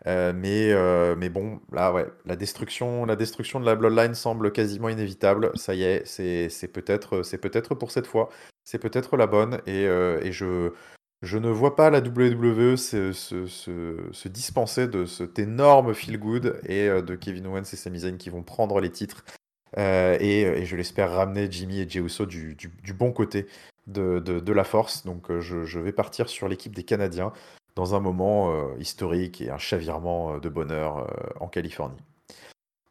Euh, 0.08 0.34
mais, 0.36 0.74
mais 1.16 1.30
bon, 1.30 1.60
là, 1.72 1.92
ouais, 1.92 2.06
la 2.26 2.36
destruction, 2.36 3.06
la 3.06 3.16
destruction 3.16 3.60
de 3.60 3.66
la 3.66 3.76
Bloodline 3.76 4.16
semble 4.16 4.52
quasiment 4.52 4.90
inévitable. 4.90 5.52
Ça 5.56 5.74
y 5.74 5.84
est, 5.84 6.06
c'est 6.06 6.68
peut-être 6.68 7.22
peut 7.38 7.76
pour 7.76 7.92
cette 7.92 8.08
fois. 8.08 8.30
C'est 8.64 8.80
peut-être 8.80 9.18
la 9.18 9.28
bonne. 9.28 9.62
Et, 9.68 9.84
et 9.84 10.32
je, 10.32 10.72
je 11.22 11.38
ne 11.38 11.50
vois 11.50 11.76
pas 11.76 11.90
la 11.90 12.00
WWE 12.00 12.78
se, 12.78 13.14
se, 13.14 13.48
se, 13.48 14.28
dispenser 14.28 14.88
de 14.88 15.06
cet 15.06 15.40
énorme 15.40 15.94
feel 15.94 16.20
good 16.20 16.60
et 16.68 16.88
de 16.88 17.16
Kevin 17.16 17.48
Owens 17.48 17.62
et 17.62 17.76
Sami 17.76 18.00
Zayn 18.00 18.18
qui 18.18 18.30
vont 18.30 18.44
prendre 18.44 18.80
les 18.80 18.92
titres 18.92 19.24
et, 19.78 20.66
je 20.66 20.76
l'espère 20.76 21.12
ramener 21.12 21.48
Jimmy 21.52 21.80
et 21.80 21.90
Jey 21.90 22.02
du, 22.28 22.56
du, 22.56 22.94
bon 22.94 23.12
côté 23.12 23.48
de, 23.88 24.20
de, 24.20 24.54
la 24.54 24.64
force. 24.64 25.06
Donc 25.06 25.30
euh, 25.30 25.42
je, 25.42 25.64
je, 25.64 25.80
vais 25.80 25.92
partir 25.92 26.30
sur 26.30 26.48
l'équipe 26.48 26.76
des 26.76 26.84
Canadiens 26.84 27.32
dans 27.76 27.96
un 27.96 28.00
moment 28.00 28.52
euh, 28.52 28.80
historique 28.80 29.42
et 29.42 29.50
un 29.50 29.58
chavirement 29.58 30.38
de 30.38 30.50
bonheur 30.50 31.08
en 31.40 31.48
Californie. 31.48 32.02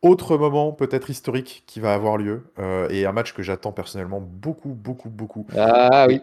Autre 0.03 0.37
moment 0.37 0.73
peut-être 0.73 1.09
historique 1.09 1.65
qui 1.67 1.81
va 1.81 1.95
avoir 1.95 2.19
lieu 2.19 2.45
et 2.91 3.07
un 3.07 3.13
match 3.13 3.33
que 3.33 3.43
j'attends 3.43 3.73
personnellement 3.73 4.21
beaucoup, 4.21 4.75
beaucoup, 4.75 5.09
beaucoup. 5.09 5.47
Ah 5.57 6.05
oui. 6.07 6.21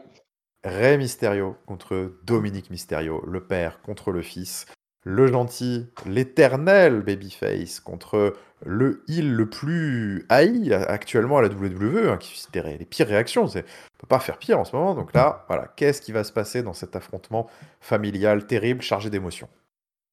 Rey 0.64 0.98
Mysterio 1.00 1.56
contre 1.66 2.14
Dominique 2.24 2.70
Mysterio, 2.70 3.24
le 3.26 3.44
père 3.44 3.82
contre 3.82 4.12
le 4.12 4.22
fils 4.22 4.68
le 5.04 5.28
gentil, 5.28 5.88
l'éternel 6.06 7.02
babyface 7.02 7.80
contre 7.80 8.36
le 8.64 9.04
heel 9.08 9.34
le 9.34 9.50
plus 9.50 10.26
haï 10.30 10.72
actuellement 10.74 11.40
à 11.40 11.42
la 11.42 11.48
WWE, 11.48 12.10
hein, 12.10 12.18
qui 12.18 12.32
fait 12.32 12.78
les 12.78 12.86
pires 12.86 13.08
réactions. 13.08 13.48
C'est, 13.48 13.62
on 13.62 13.98
peut 14.00 14.08
pas 14.08 14.20
faire 14.20 14.38
pire 14.38 14.60
en 14.60 14.66
ce 14.66 14.76
moment. 14.76 14.94
Donc 14.94 15.14
là, 15.14 15.46
voilà, 15.48 15.68
qu'est-ce 15.76 16.02
qui 16.02 16.12
va 16.12 16.24
se 16.24 16.32
passer 16.32 16.62
dans 16.62 16.74
cet 16.74 16.96
affrontement 16.96 17.48
familial 17.80 18.46
terrible, 18.46 18.82
chargé 18.82 19.10
d'émotions? 19.10 19.50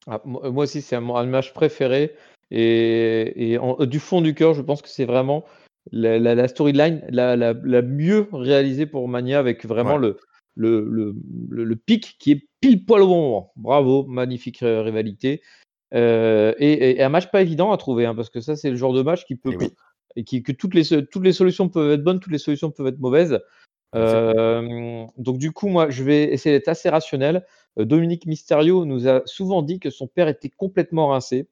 Ah, 0.07 0.23
Moi 0.25 0.65
aussi, 0.65 0.81
c'est 0.81 0.97
un, 0.97 1.01
match 1.01 1.53
préféré. 1.53 2.15
Et, 2.51 3.59
du 3.81 4.01
fond 4.01 4.23
du 4.23 4.35
cœur, 4.35 4.55
je 4.55 4.63
pense 4.63 4.81
que 4.81 4.89
c'est 4.89 5.05
vraiment 5.05 5.45
la, 5.93 6.49
storyline 6.49 7.05
la, 7.11 7.83
mieux 7.83 8.27
réalisée 8.33 8.87
pour 8.87 9.07
Mania, 9.09 9.39
avec 9.39 9.67
vraiment 9.67 9.99
le, 9.99 10.17
le, 10.57 11.15
le, 11.51 11.77
pic 11.77 12.17
qui 12.19 12.33
est 12.33 12.48
pile 12.61 12.85
poil 12.85 13.03
au 13.03 13.07
bon 13.07 13.23
moment. 13.23 13.53
Bravo, 13.57 14.05
magnifique 14.07 14.63
euh, 14.63 14.83
rivalité. 14.83 15.43
Euh, 15.95 16.55
et, 16.59 17.03
un 17.03 17.09
match 17.09 17.31
pas 17.31 17.43
évident 17.43 17.73
à 17.73 17.77
trouver, 17.77 18.07
hein, 18.07 18.15
parce 18.15 18.31
que 18.31 18.41
ça, 18.41 18.57
c'est 18.57 18.71
le 18.71 18.77
genre 18.77 18.93
de 18.93 19.03
match 19.03 19.25
qui 19.25 19.37
peut. 19.37 19.57
Eh 19.61 19.69
et 20.17 20.25
qui, 20.25 20.43
que 20.43 20.53
toutes 20.53 20.75
les, 20.75 21.07
toutes 21.07 21.23
les 21.23 21.33
solutions 21.33 21.69
peuvent 21.69 21.93
être 21.93 22.03
bonnes, 22.03 22.19
toutes 22.19 22.33
les 22.33 22.39
solutions 22.39 22.71
peuvent 22.71 22.89
être 22.89 22.99
mauvaises. 22.99 23.41
Euh, 23.95 25.07
donc, 25.17 25.39
du 25.39 25.53
coup, 25.53 25.69
moi, 25.69 25.91
je 25.91 26.03
vais 26.03 26.25
essayer 26.25 26.57
d'être 26.57 26.69
assez 26.69 26.89
rationnel. 26.89 27.47
Dominique 27.77 28.27
Mysterio 28.27 28.85
nous 28.85 29.07
a 29.07 29.23
souvent 29.27 29.63
dit 29.63 29.79
que 29.79 29.91
son 29.91 30.09
père 30.09 30.27
était 30.27 30.49
complètement 30.49 31.09
rincé. 31.09 31.47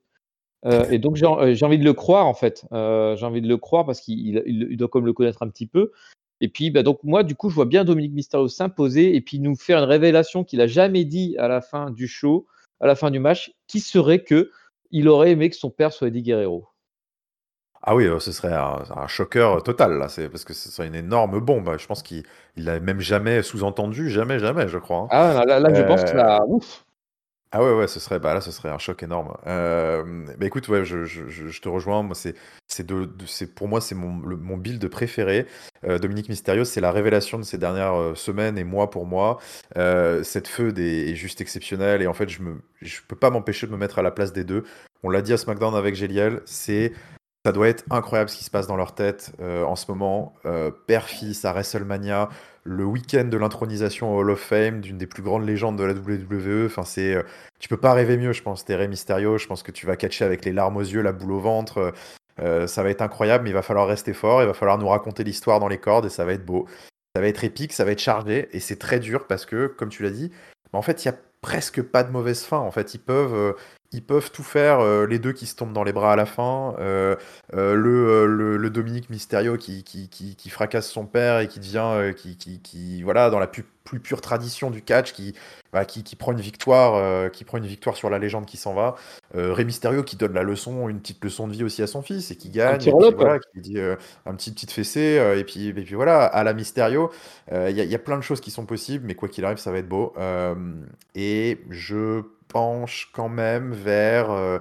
et 0.91 0.99
donc, 0.99 1.15
j'ai 1.15 1.27
envie 1.27 1.79
de 1.79 1.85
le 1.85 1.93
croire, 1.93 2.27
en 2.27 2.35
fait. 2.35 2.67
j'ai 2.73 3.25
envie 3.25 3.43
de 3.43 3.49
le 3.49 3.57
croire 3.57 3.87
parce 3.87 4.01
qu'il 4.01 4.43
il, 4.47 4.77
doit 4.77 4.89
comme 4.89 5.07
le 5.07 5.13
connaître 5.13 5.45
un 5.45 5.49
petit 5.49 5.67
peu. 5.67 5.93
Et 6.41 6.49
puis, 6.49 6.71
bah, 6.71 6.83
donc 6.83 6.99
moi, 7.03 7.23
du 7.23 7.35
coup, 7.35 7.49
je 7.49 7.55
vois 7.55 7.65
bien 7.65 7.85
Dominique 7.85 8.13
Mysterio 8.13 8.49
s'imposer 8.49 9.15
et 9.17 9.21
puis 9.21 9.39
nous 9.39 9.57
faire 9.57 9.79
une 9.79 9.85
révélation 9.85 10.45
qu'il 10.45 10.61
a 10.61 10.67
jamais 10.67 11.05
dit 11.05 11.37
à 11.39 11.49
la 11.49 11.61
fin 11.61 11.91
du 11.91 12.07
show, 12.07 12.47
à 12.81 12.87
la 12.87 12.95
fin 12.95 13.11
du 13.11 13.19
match, 13.19 13.55
qui 13.67 13.81
serait 13.81 14.23
que 14.23 14.51
il 14.91 15.09
aurait 15.09 15.33
aimé 15.33 15.51
que 15.51 15.57
son 15.57 15.71
père 15.71 15.93
soit 15.93 16.09
Eddie 16.09 16.23
Guerrero. 16.23 16.69
Ah 17.83 17.95
oui, 17.95 18.07
euh, 18.07 18.19
ce 18.19 18.33
serait 18.33 18.53
un, 18.53 19.07
choqueur 19.07 19.63
total, 19.63 19.99
là. 19.99 20.09
C'est 20.09 20.29
parce 20.29 20.45
que 20.45 20.53
ce 20.53 20.71
serait 20.71 20.89
une 20.89 20.95
énorme 20.95 21.39
bombe. 21.41 21.77
Je 21.79 21.87
pense 21.87 22.03
qu'il 22.03 22.25
l'a 22.57 22.81
même 22.81 23.01
jamais 23.01 23.43
sous-entendu, 23.43 24.11
jamais, 24.11 24.39
jamais, 24.39 24.67
je 24.69 24.79
crois. 24.79 25.03
Hein. 25.03 25.09
Ah 25.11 25.45
là, 25.47 25.61
là, 25.61 25.69
je 25.73 25.83
pense 25.83 26.05
que 26.05 26.17
là, 26.17 26.41
euh, 26.41 26.47
ouf. 26.49 26.86
Ah 27.53 27.63
ouais, 27.63 27.73
ouais, 27.73 27.87
ce 27.87 28.01
serait, 28.01 28.19
bah 28.19 28.35
là, 28.35 28.41
ce 28.41 28.51
serait 28.51 28.71
un 28.71 28.79
choc 28.79 29.03
énorme. 29.03 29.37
Euh, 29.47 30.27
bah 30.37 30.47
écoute, 30.47 30.67
ouais, 30.69 30.85
je, 30.85 31.05
je, 31.05 31.61
te 31.61 31.69
rejoins. 31.69 32.03
Moi, 32.03 32.15
c'est, 32.15 32.35
c'est 32.67 32.85
de, 32.85 33.09
c'est 33.27 33.55
pour 33.55 33.69
moi, 33.69 33.81
c'est 33.81 33.95
mon, 33.95 34.09
mon 34.11 34.57
build 34.57 34.87
préféré. 34.89 35.47
Euh, 35.85 35.99
Dominique 35.99 36.29
Mysterio, 36.29 36.65
c'est 36.65 36.81
la 36.81 36.91
révélation 36.91 37.39
de 37.39 37.45
ces 37.45 37.57
dernières 37.57 37.95
euh, 37.95 38.15
semaines 38.17 38.59
et 38.59 38.65
mois 38.65 38.91
pour 38.91 39.07
moi. 39.07 39.39
Euh, 39.77 40.25
cette 40.25 40.49
feud 40.49 40.79
est, 40.79 41.15
juste 41.15 41.41
exceptionnelle 41.41 42.03
et 42.03 42.09
en 42.09 42.15
fait, 42.15 42.29
je 42.29 42.43
me, 42.43 42.61
je 42.83 43.01
peux 43.07 43.17
pas 43.17 43.31
m'empêcher 43.31 43.67
de 43.67 43.73
me 43.73 43.79
mettre 43.79 44.01
à 44.01 44.03
la 44.03 44.11
place 44.11 44.33
des 44.33 44.45
deux. 44.45 44.65
On 45.05 45.09
l'a 45.09 45.23
dit 45.23 45.33
à 45.33 45.37
SmackDown 45.37 45.75
avec 45.75 45.95
Géliel, 45.95 46.43
c'est 46.47 46.93
ça 47.45 47.53
doit 47.53 47.69
être 47.69 47.85
incroyable 47.91 48.29
ce 48.29 48.37
qui 48.37 48.45
se 48.45 48.51
passe 48.51 48.67
dans 48.67 48.77
leur 48.77 48.97
tête 48.97 49.31
en 49.41 49.77
ce 49.77 49.89
moment. 49.89 50.35
Euh, 50.47 50.73
Père-fils 50.89 51.45
à 51.45 51.53
WrestleMania, 51.53 52.29
le 52.67 52.85
week-end 52.85 53.25
de 53.25 53.37
l'intronisation 53.37 54.15
au 54.15 54.21
Hall 54.21 54.31
of 54.31 54.41
Fame 54.41 54.81
d'une 54.81 54.99
des 54.99 55.07
plus 55.07 55.23
grandes 55.23 55.47
légendes 55.47 55.79
de 55.79 55.85
la 55.85 55.95
WWE. 55.95 56.67
Enfin, 56.67 56.85
c'est, 56.85 57.15
euh, 57.15 57.23
tu 57.59 57.69
peux 57.69 57.77
pas 57.77 57.93
rêver 57.93 58.17
mieux, 58.17 58.33
je 58.33 58.43
pense. 58.43 58.65
T'es 58.65 58.75
Rey 58.75 58.89
Mysterio, 58.89 59.39
je 59.39 59.47
pense 59.47 59.63
que 59.63 59.71
tu 59.71 59.87
vas 59.87 59.97
catcher 59.97 60.25
avec 60.25 60.45
les 60.45 60.53
larmes 60.53 60.77
aux 60.77 60.83
yeux, 60.83 61.01
la 61.01 61.13
boule 61.13 61.33
au 61.33 61.41
ventre. 61.41 61.93
Euh, 62.41 62.67
ça 62.67 62.83
va 62.83 62.91
être 62.91 63.03
incroyable, 63.03 63.45
mais 63.45 63.51
il 63.51 63.55
va 63.55 63.63
falloir 63.63 63.87
rester 63.87 64.13
fort. 64.13 64.43
Il 64.43 64.47
va 64.47 64.55
falloir 64.55 64.79
nous 64.79 64.89
raconter 64.89 65.25
l'histoire 65.25 65.61
dans 65.61 65.69
les 65.69 65.79
cordes 65.79 66.07
et 66.07 66.11
ça 66.11 66.25
va 66.25 66.33
être 66.33 66.45
beau. 66.45 66.67
Ça 67.15 67.23
va 67.23 67.29
être 67.29 67.45
épique, 67.45 67.73
ça 67.73 67.85
va 67.85 67.93
être 67.93 68.01
chargé 68.01 68.49
et 68.53 68.61
c'est 68.61 68.77
très 68.77 68.99
dur 68.99 69.27
parce 69.27 69.47
que, 69.47 69.69
comme 69.69 69.89
tu 69.89 70.03
l'as 70.03 70.11
dit, 70.11 70.31
en 70.73 70.83
fait, 70.83 71.05
il 71.05 71.07
y 71.07 71.11
a 71.11 71.15
presque 71.41 71.81
pas 71.81 72.03
de 72.03 72.11
mauvaise 72.11 72.43
fin. 72.43 72.59
En 72.59 72.71
fait, 72.71 72.95
ils 72.95 72.99
peuvent, 73.01 73.55
ils 73.93 74.05
peuvent 74.05 74.31
tout 74.31 74.43
faire, 74.43 74.81
euh, 74.81 75.07
les 75.07 75.19
deux 75.19 75.33
qui 75.33 75.47
se 75.47 75.55
tombent 75.57 75.73
dans 75.73 75.85
les 75.85 75.93
bras 75.93 76.13
à 76.13 76.17
la 76.17 76.27
fin, 76.27 76.75
euh, 76.79 77.17
euh, 77.55 77.75
le, 77.75 78.57
le, 78.57 78.71
Dominique 78.71 79.11
Mysterio 79.11 79.57
qui, 79.57 79.85
qui, 79.85 80.09
qui, 80.09 80.51
fracasse 80.51 80.91
son 80.91 81.07
père 81.07 81.41
et 81.41 81.49
qui 81.49 81.61
devient, 81.61 82.13
qui, 82.17 82.37
qui, 82.37 83.03
voilà, 83.03 83.31
dans 83.31 83.39
la 83.39 83.47
plus, 83.47 83.65
plus 83.87 84.01
pure 84.01 84.21
tradition 84.21 84.71
du 84.71 84.83
catch, 84.83 85.13
qui, 85.13 85.35
bah, 85.73 85.87
qui, 85.87 86.03
prend 86.17 86.33
une 86.33 86.41
victoire, 86.41 87.31
qui 87.31 87.45
prend 87.45 87.57
une 87.57 87.67
victoire 87.67 87.97
sur 87.97 88.11
la 88.11 88.19
légende 88.19 88.45
qui 88.45 88.59
s'en 88.59 88.75
va. 88.75 88.97
Rey 89.35 89.65
Mysterio 89.65 90.03
qui 90.03 90.17
donne 90.17 90.35
la 90.35 90.43
leçon, 90.43 90.89
une 90.89 91.01
petite 91.01 91.25
leçon 91.25 91.49
de 91.49 91.53
vie 91.53 91.65
aussi 91.65 91.83
à 91.83 91.87
son 91.87 92.03
fils 92.03 92.31
et 92.31 92.37
qui 92.37 92.51
gagne, 92.51 92.83
et 92.87 92.91
voilà, 92.91 93.39
qui 93.39 93.61
dit 93.61 93.79
un 93.81 94.35
petit 94.35 94.53
petite 94.53 94.73
fessée, 94.73 95.21
et 95.39 95.45
puis, 95.45 95.69
et 95.69 95.73
puis 95.73 95.95
voilà, 95.95 96.25
à 96.25 96.45
la 96.45 96.53
Mysterio, 96.53 97.11
il 97.51 97.79
y, 97.79 97.83
y, 97.87 97.95
a 97.95 97.99
plein 97.99 98.17
de 98.17 98.23
choses 98.23 98.41
qui 98.41 98.51
sont 98.51 98.67
possibles, 98.67 99.07
mais 99.07 99.15
quoi 99.15 99.29
qu'il 99.29 99.45
arrive, 99.45 99.59
ça 99.59 99.73
va 99.73 99.79
être 99.79 99.89
beau. 99.89 100.13
et 101.15 101.61
je 101.71 102.23
penche 102.49 103.11
quand 103.13 103.29
même 103.29 103.73
vers, 103.73 104.31
euh, 104.31 104.59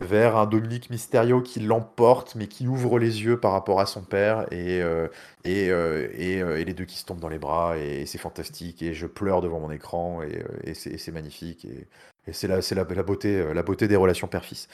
vers 0.00 0.36
un 0.36 0.46
Dominique 0.46 0.90
Mysterio 0.90 1.40
qui 1.40 1.60
l'emporte, 1.60 2.34
mais 2.34 2.46
qui 2.46 2.68
ouvre 2.68 2.98
les 2.98 3.22
yeux 3.24 3.38
par 3.38 3.52
rapport 3.52 3.80
à 3.80 3.86
son 3.86 4.02
père, 4.02 4.46
et, 4.52 4.80
euh, 4.82 5.08
et, 5.44 5.70
euh, 5.70 6.08
et, 6.14 6.64
les 6.64 6.74
deux 6.74 6.84
qui 6.84 6.98
se 6.98 7.04
tombent 7.04 7.20
dans 7.20 7.28
les 7.28 7.38
bras, 7.38 7.76
et, 7.78 8.06
c'est 8.06 8.18
fantastique, 8.18 8.82
et 8.82 8.94
je 8.94 9.06
pleure 9.06 9.40
devant 9.40 9.60
mon 9.60 9.70
écran, 9.70 10.22
et, 10.22 10.74
c'est 10.74 11.12
magnifique, 11.12 11.64
et, 11.64 11.86
c'est 12.32 12.48
la, 12.48 12.56
la, 12.56 12.84
la, 12.84 13.02
beauté, 13.02 13.54
la 13.54 13.62
beauté 13.62 13.88
des 13.88 13.96
relations 13.96 14.28
père-fils. 14.28 14.68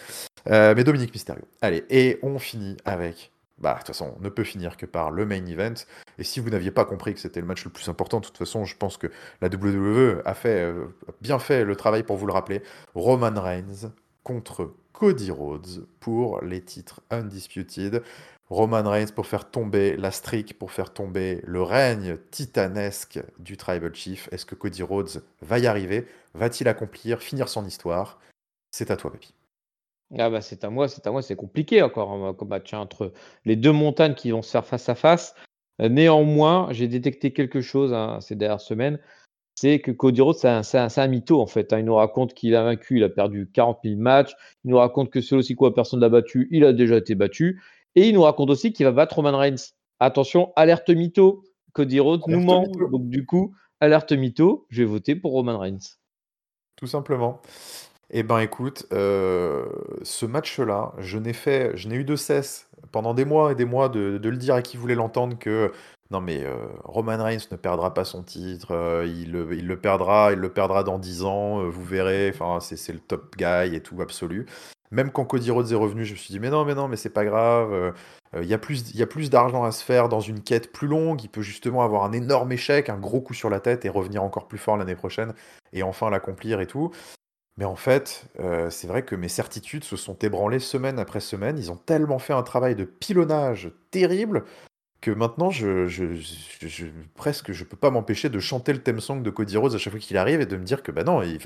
mais 0.46 0.84
Dominique 0.84 1.12
Mysterio. 1.12 1.44
Allez, 1.62 1.84
et 1.88 2.18
on 2.22 2.38
finit 2.38 2.76
avec 2.84 3.32
bah, 3.58 3.74
de 3.74 3.78
toute 3.78 3.88
façon, 3.88 4.14
on 4.18 4.22
ne 4.22 4.28
peut 4.28 4.44
finir 4.44 4.76
que 4.76 4.84
par 4.87 5.10
le 5.10 5.26
main 5.26 5.44
event. 5.46 5.74
Et 6.18 6.24
si 6.24 6.40
vous 6.40 6.50
n'aviez 6.50 6.70
pas 6.70 6.84
compris 6.84 7.14
que 7.14 7.20
c'était 7.20 7.40
le 7.40 7.46
match 7.46 7.64
le 7.64 7.70
plus 7.70 7.88
important, 7.88 8.20
de 8.20 8.26
toute 8.26 8.38
façon, 8.38 8.64
je 8.64 8.76
pense 8.76 8.96
que 8.96 9.06
la 9.40 9.48
WWE 9.48 10.22
a 10.24 10.34
fait, 10.34 10.62
euh, 10.62 10.87
bien 11.20 11.38
fait 11.38 11.64
le 11.64 11.76
travail 11.76 12.02
pour 12.02 12.16
vous 12.16 12.26
le 12.26 12.32
rappeler. 12.32 12.62
Roman 12.94 13.40
Reigns 13.40 13.92
contre 14.24 14.74
Cody 14.92 15.30
Rhodes 15.30 15.87
pour 16.00 16.42
les 16.42 16.62
titres 16.62 17.02
Undisputed. 17.10 18.02
Roman 18.50 18.82
Reigns 18.82 19.12
pour 19.14 19.26
faire 19.26 19.50
tomber 19.50 19.96
la 19.96 20.10
streak, 20.10 20.58
pour 20.58 20.70
faire 20.70 20.92
tomber 20.92 21.40
le 21.44 21.62
règne 21.62 22.18
titanesque 22.30 23.20
du 23.38 23.56
Tribal 23.56 23.94
Chief. 23.94 24.28
Est-ce 24.32 24.44
que 24.44 24.54
Cody 24.54 24.82
Rhodes 24.82 25.22
va 25.40 25.58
y 25.58 25.66
arriver? 25.66 26.06
Va-t-il 26.34 26.68
accomplir, 26.68 27.20
finir 27.20 27.48
son 27.48 27.64
histoire? 27.64 28.20
C'est 28.70 28.90
à 28.90 28.96
toi, 28.96 29.12
Papy. 29.12 29.32
Ah 30.18 30.30
bah 30.30 30.42
c'est 30.42 30.62
à 30.62 30.70
moi, 30.70 30.88
c'est 30.88 31.06
à 31.06 31.10
moi, 31.10 31.22
c'est 31.22 31.37
compliqué 31.37 31.82
encore 31.82 32.12
hein, 32.12 32.34
comme 32.34 32.48
match 32.48 32.72
entre 32.74 33.12
les 33.44 33.56
deux 33.56 33.72
montagnes 33.72 34.14
qui 34.14 34.30
vont 34.30 34.42
se 34.42 34.50
faire 34.50 34.66
face 34.66 34.88
à 34.88 34.94
face. 34.94 35.34
Euh, 35.80 35.88
néanmoins, 35.88 36.68
j'ai 36.70 36.87
détecté 36.87 37.32
quelque 37.32 37.60
chose 37.60 37.92
hein, 37.92 38.20
ces 38.20 38.37
dernières 38.37 38.60
semaines, 38.60 39.00
c'est 39.54 39.80
que 39.80 39.90
Cody 39.90 40.20
Rhodes, 40.20 40.36
c'est 40.36 40.48
un, 40.48 40.88
un, 40.96 41.06
mytho 41.06 41.40
en 41.40 41.46
fait. 41.46 41.72
Hein. 41.72 41.78
Il 41.78 41.84
nous 41.84 41.94
raconte 41.94 42.34
qu'il 42.34 42.54
a 42.56 42.64
vaincu, 42.64 42.96
il 42.96 43.04
a 43.04 43.08
perdu 43.08 43.48
40 43.52 43.78
000 43.84 44.00
matchs. 44.00 44.34
Il 44.64 44.70
nous 44.70 44.78
raconte 44.78 45.10
que 45.10 45.20
seul 45.20 45.38
aussi 45.38 45.54
quoi, 45.54 45.74
personne 45.74 46.00
l'a 46.00 46.08
battu, 46.08 46.48
il 46.50 46.64
a 46.64 46.72
déjà 46.72 46.96
été 46.96 47.14
battu. 47.14 47.62
Et 47.94 48.08
il 48.08 48.14
nous 48.14 48.22
raconte 48.22 48.50
aussi 48.50 48.72
qu'il 48.72 48.84
va 48.84 48.92
battre 48.92 49.16
Roman 49.16 49.38
Reigns. 49.38 49.72
Attention, 50.00 50.52
alerte 50.56 50.90
mytho. 50.90 51.44
Cody 51.72 52.00
Rhodes 52.00 52.22
nous 52.26 52.40
ment. 52.40 52.66
Donc 52.90 53.08
du 53.08 53.26
coup, 53.26 53.54
alerte 53.80 54.12
mytho, 54.12 54.66
je 54.70 54.82
vais 54.82 54.88
voter 54.88 55.14
pour 55.14 55.32
Roman 55.32 55.58
Reigns. 55.58 55.98
Tout 56.76 56.86
simplement. 56.86 57.40
Eh 58.10 58.22
ben 58.22 58.38
écoute, 58.38 58.86
euh, 58.92 59.66
ce 60.02 60.26
match-là, 60.26 60.92
je 60.98 61.18
n'ai 61.18 61.32
fait, 61.32 61.76
je 61.76 61.88
n'ai 61.88 61.96
eu 61.96 62.04
de 62.04 62.16
cesse 62.16 62.68
pendant 62.92 63.14
des 63.14 63.24
mois 63.24 63.52
et 63.52 63.54
des 63.54 63.64
mois 63.64 63.88
de, 63.88 64.20
le 64.22 64.36
dire 64.36 64.54
à 64.54 64.62
qui 64.62 64.76
voulait 64.76 64.94
l'entendre 64.94 65.38
que 65.38 65.72
non 66.10 66.20
mais 66.20 66.44
euh, 66.44 66.66
Roman 66.84 67.22
Reigns 67.22 67.46
ne 67.50 67.56
perdra 67.56 67.94
pas 67.94 68.04
son 68.04 68.22
titre, 68.22 68.72
euh, 68.72 69.06
il, 69.06 69.32
le 69.32 69.76
perdra, 69.80 70.32
il 70.32 70.38
le 70.38 70.52
perdra 70.52 70.84
dans 70.84 70.98
10 70.98 71.24
ans, 71.24 71.60
euh, 71.60 71.68
vous 71.68 71.84
verrez, 71.84 72.32
c'est 72.60 72.92
le 72.92 72.98
top 72.98 73.36
guy 73.36 73.74
et 73.74 73.80
tout 73.80 74.00
absolu. 74.02 74.46
Même 74.90 75.10
quand 75.10 75.24
Cody 75.24 75.50
Rhodes 75.50 75.72
est 75.72 75.76
revenu, 75.76 76.04
je 76.04 76.12
me 76.12 76.18
suis 76.18 76.30
dit 76.32 76.38
mais 76.38 76.50
non 76.50 76.64
mais 76.64 76.74
non 76.74 76.88
mais 76.88 76.96
c'est 76.96 77.10
pas 77.10 77.24
grave, 77.24 77.94
il 78.36 78.44
y 78.44 78.54
a 78.54 78.58
plus, 78.58 78.94
plus 79.06 79.30
d'argent 79.30 79.64
à 79.64 79.72
se 79.72 79.82
faire 79.82 80.08
dans 80.08 80.20
une 80.20 80.40
quête 80.40 80.72
plus 80.72 80.86
longue, 80.86 81.22
il 81.24 81.28
peut 81.28 81.42
justement 81.42 81.82
avoir 81.82 82.04
un 82.04 82.12
énorme 82.12 82.52
échec, 82.52 82.90
un 82.90 82.98
gros 82.98 83.20
coup 83.20 83.34
sur 83.34 83.50
la 83.50 83.60
tête 83.60 83.84
et 83.84 83.88
revenir 83.88 84.22
encore 84.22 84.46
plus 84.46 84.58
fort 84.58 84.76
l'année 84.76 84.94
prochaine 84.94 85.32
et 85.72 85.82
enfin 85.82 86.10
l'accomplir 86.10 86.60
et 86.60 86.66
tout. 86.66 86.92
Mais 87.56 87.64
en 87.64 87.76
fait, 87.76 88.26
c'est 88.70 88.86
vrai 88.86 89.04
que 89.04 89.16
mes 89.16 89.28
certitudes 89.28 89.84
se 89.84 89.96
sont 89.96 90.16
ébranlées 90.18 90.58
semaine 90.58 90.98
après 90.98 91.20
semaine. 91.20 91.58
Ils 91.58 91.72
ont 91.72 91.76
tellement 91.76 92.18
fait 92.18 92.32
un 92.32 92.42
travail 92.42 92.76
de 92.76 92.84
pilonnage 92.84 93.72
terrible 93.90 94.44
maintenant, 95.10 95.50
je, 95.50 95.86
je, 95.86 96.14
je, 96.14 96.86
presque, 97.14 97.52
je 97.52 97.64
peux 97.64 97.76
pas 97.76 97.90
m'empêcher 97.90 98.28
de 98.28 98.38
chanter 98.38 98.72
le 98.72 98.82
theme 98.82 99.00
song 99.00 99.22
de 99.22 99.30
Cody 99.30 99.56
Rhodes 99.56 99.74
à 99.74 99.78
chaque 99.78 99.92
fois 99.92 100.00
qu'il 100.00 100.16
arrive 100.16 100.40
et 100.40 100.46
de 100.46 100.56
me 100.56 100.64
dire 100.64 100.82
que 100.82 100.92
bah 100.92 101.04
non, 101.04 101.22
il, 101.22 101.38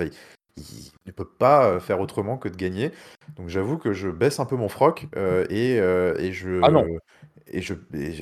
il 0.57 0.91
ne 1.07 1.13
peut 1.13 1.29
pas 1.29 1.81
faire 1.81 2.01
autrement 2.01 2.37
que 2.39 2.49
de 2.49 2.57
gagner. 2.57 2.93
Donc 3.37 3.49
j'avoue 3.49 3.79
que 3.79 3.93
je 3.93 4.09
baisse 4.09 4.41
un 4.41 4.47
peu 4.47 4.57
mon 4.57 4.69
froc 4.69 5.07
et, 5.51 5.75
et 5.77 6.33
je. 6.33 6.61
Ah. 6.63 6.71
Et 7.51 7.63
je, 7.63 7.75